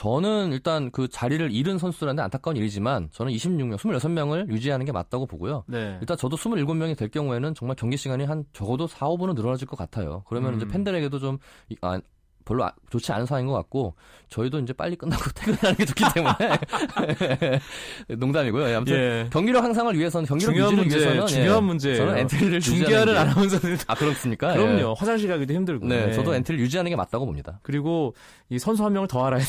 저는 0.02 0.52
일단 0.52 0.92
그 0.92 1.08
자리를 1.08 1.50
잃은 1.50 1.76
선수들한테 1.78 2.22
안타까운 2.22 2.56
일이지만 2.56 3.08
저는 3.10 3.32
26명, 3.32 3.76
26명을 3.76 4.48
유지하는 4.48 4.86
게 4.86 4.92
맞다고 4.92 5.26
보고요. 5.26 5.64
네. 5.66 5.98
일단 6.00 6.16
저도 6.16 6.36
27명이 6.36 6.96
될 6.96 7.08
경우에는 7.08 7.52
정말 7.56 7.74
경기 7.74 7.96
시간이 7.96 8.24
한 8.24 8.44
적어도 8.52 8.86
4, 8.86 9.06
5분은 9.08 9.34
늘어나질 9.34 9.66
것 9.66 9.76
같아요. 9.76 10.22
그러면 10.28 10.52
음. 10.52 10.56
이제 10.58 10.68
팬들에게도 10.68 11.18
좀 11.18 11.38
이- 11.68 11.74
아, 11.80 11.98
별로 12.44 12.64
아- 12.64 12.72
좋지 12.90 13.10
않은 13.10 13.26
상황인 13.26 13.48
것 13.48 13.54
같고 13.54 13.96
저희도 14.28 14.60
이제 14.60 14.72
빨리 14.72 14.94
끝나고 14.94 15.20
퇴근하는 15.34 15.76
게 15.76 15.84
좋기 15.84 16.04
때문에 16.14 16.34
농담이고요. 18.16 18.68
예, 18.70 18.74
아무튼 18.76 18.94
예. 18.94 19.28
경기력 19.32 19.64
향상을 19.64 19.98
위해서는 19.98 20.26
경기력 20.28 20.52
중요한 20.52 20.72
유지를 20.74 20.84
문제, 20.84 20.96
위해서는 20.98 21.26
중요한 21.26 21.62
예, 21.62 21.66
문제예요. 21.66 21.96
저는 21.98 22.18
엔트리를 22.18 22.60
중계하는 22.60 22.86
유지하는 22.86 23.12
게- 23.14 23.18
아나운서들 23.18 23.78
아 23.88 23.94
그렇습니까? 23.96 24.52
그럼요. 24.54 24.94
화장실 24.94 25.28
가기도 25.28 25.52
힘들고. 25.54 25.86
예. 25.86 25.88
네, 25.88 26.06
네. 26.06 26.12
저도 26.12 26.34
엔트리를 26.36 26.64
유지하는 26.64 26.88
게 26.88 26.94
맞다고 26.94 27.26
봅니다. 27.26 27.58
그리고 27.64 28.14
이 28.48 28.60
선수 28.60 28.84
한 28.84 28.92
명을 28.92 29.08
더 29.08 29.26
알아야 29.26 29.40
돼. 29.40 29.46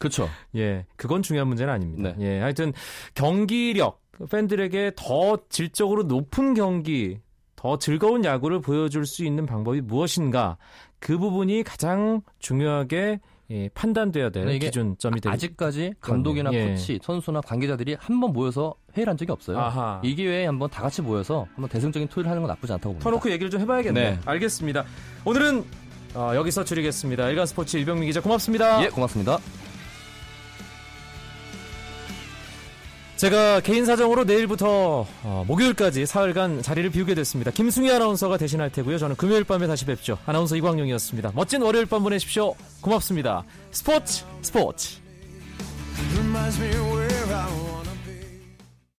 그렇죠. 0.00 0.28
예, 0.56 0.84
그건 0.96 1.22
중요한 1.22 1.46
문제는 1.46 1.72
아닙니다. 1.72 2.14
네. 2.18 2.26
예, 2.26 2.40
하여튼 2.40 2.72
경기력 3.14 4.00
팬들에게 4.30 4.92
더 4.96 5.38
질적으로 5.48 6.02
높은 6.02 6.54
경기, 6.54 7.18
더 7.54 7.78
즐거운 7.78 8.24
야구를 8.24 8.60
보여줄 8.60 9.06
수 9.06 9.24
있는 9.24 9.46
방법이 9.46 9.80
무엇인가 9.82 10.56
그 10.98 11.16
부분이 11.18 11.62
가장 11.62 12.22
중요하게 12.38 13.20
예, 13.52 13.68
판단돼야 13.74 14.30
될 14.30 14.58
기준점이 14.60 15.20
되겠 15.20 15.34
아직까지 15.34 15.94
감독이나 16.00 16.50
예. 16.52 16.68
코치, 16.70 17.00
선수나 17.02 17.40
관계자들이 17.40 17.96
한 17.98 18.20
번 18.20 18.32
모여서 18.32 18.74
회의를 18.96 19.10
한 19.10 19.16
적이 19.16 19.32
없어요. 19.32 19.58
아하. 19.58 20.00
이 20.04 20.14
기회에 20.14 20.46
한번 20.46 20.70
다 20.70 20.82
같이 20.82 21.02
모여서 21.02 21.46
한번 21.54 21.68
대승적인 21.68 22.08
토의를 22.08 22.30
하는 22.30 22.42
건 22.42 22.48
나쁘지 22.48 22.72
않다고 22.72 22.90
봅니다. 22.94 23.04
터놓고 23.04 23.30
얘기를 23.30 23.50
좀 23.50 23.60
해봐야겠네. 23.60 24.10
네. 24.12 24.18
알겠습니다. 24.24 24.84
오늘은 25.24 25.64
어, 26.14 26.32
여기서 26.36 26.64
줄이겠습니다. 26.64 27.28
일간 27.30 27.46
스포츠 27.46 27.76
일병민 27.76 28.06
기자 28.06 28.20
고맙습니다. 28.20 28.84
예, 28.84 28.88
고맙습니다. 28.88 29.38
제가 33.20 33.60
개인 33.60 33.84
사정으로 33.84 34.24
내일부터 34.24 35.06
어, 35.24 35.44
목요일까지 35.46 36.06
사흘간 36.06 36.62
자리를 36.62 36.88
비우게 36.88 37.14
됐습니다. 37.16 37.50
김승희 37.50 37.90
아나운서가 37.90 38.38
대신할 38.38 38.72
테고요. 38.72 38.96
저는 38.96 39.14
금요일 39.16 39.44
밤에 39.44 39.66
다시 39.66 39.84
뵙죠. 39.84 40.16
아나운서 40.24 40.56
이광용이었습니다. 40.56 41.32
멋진 41.34 41.60
월요일 41.60 41.84
밤 41.84 42.02
보내십시오. 42.02 42.54
고맙습니다. 42.80 43.44
스포츠 43.72 44.24
스포츠. 44.40 44.96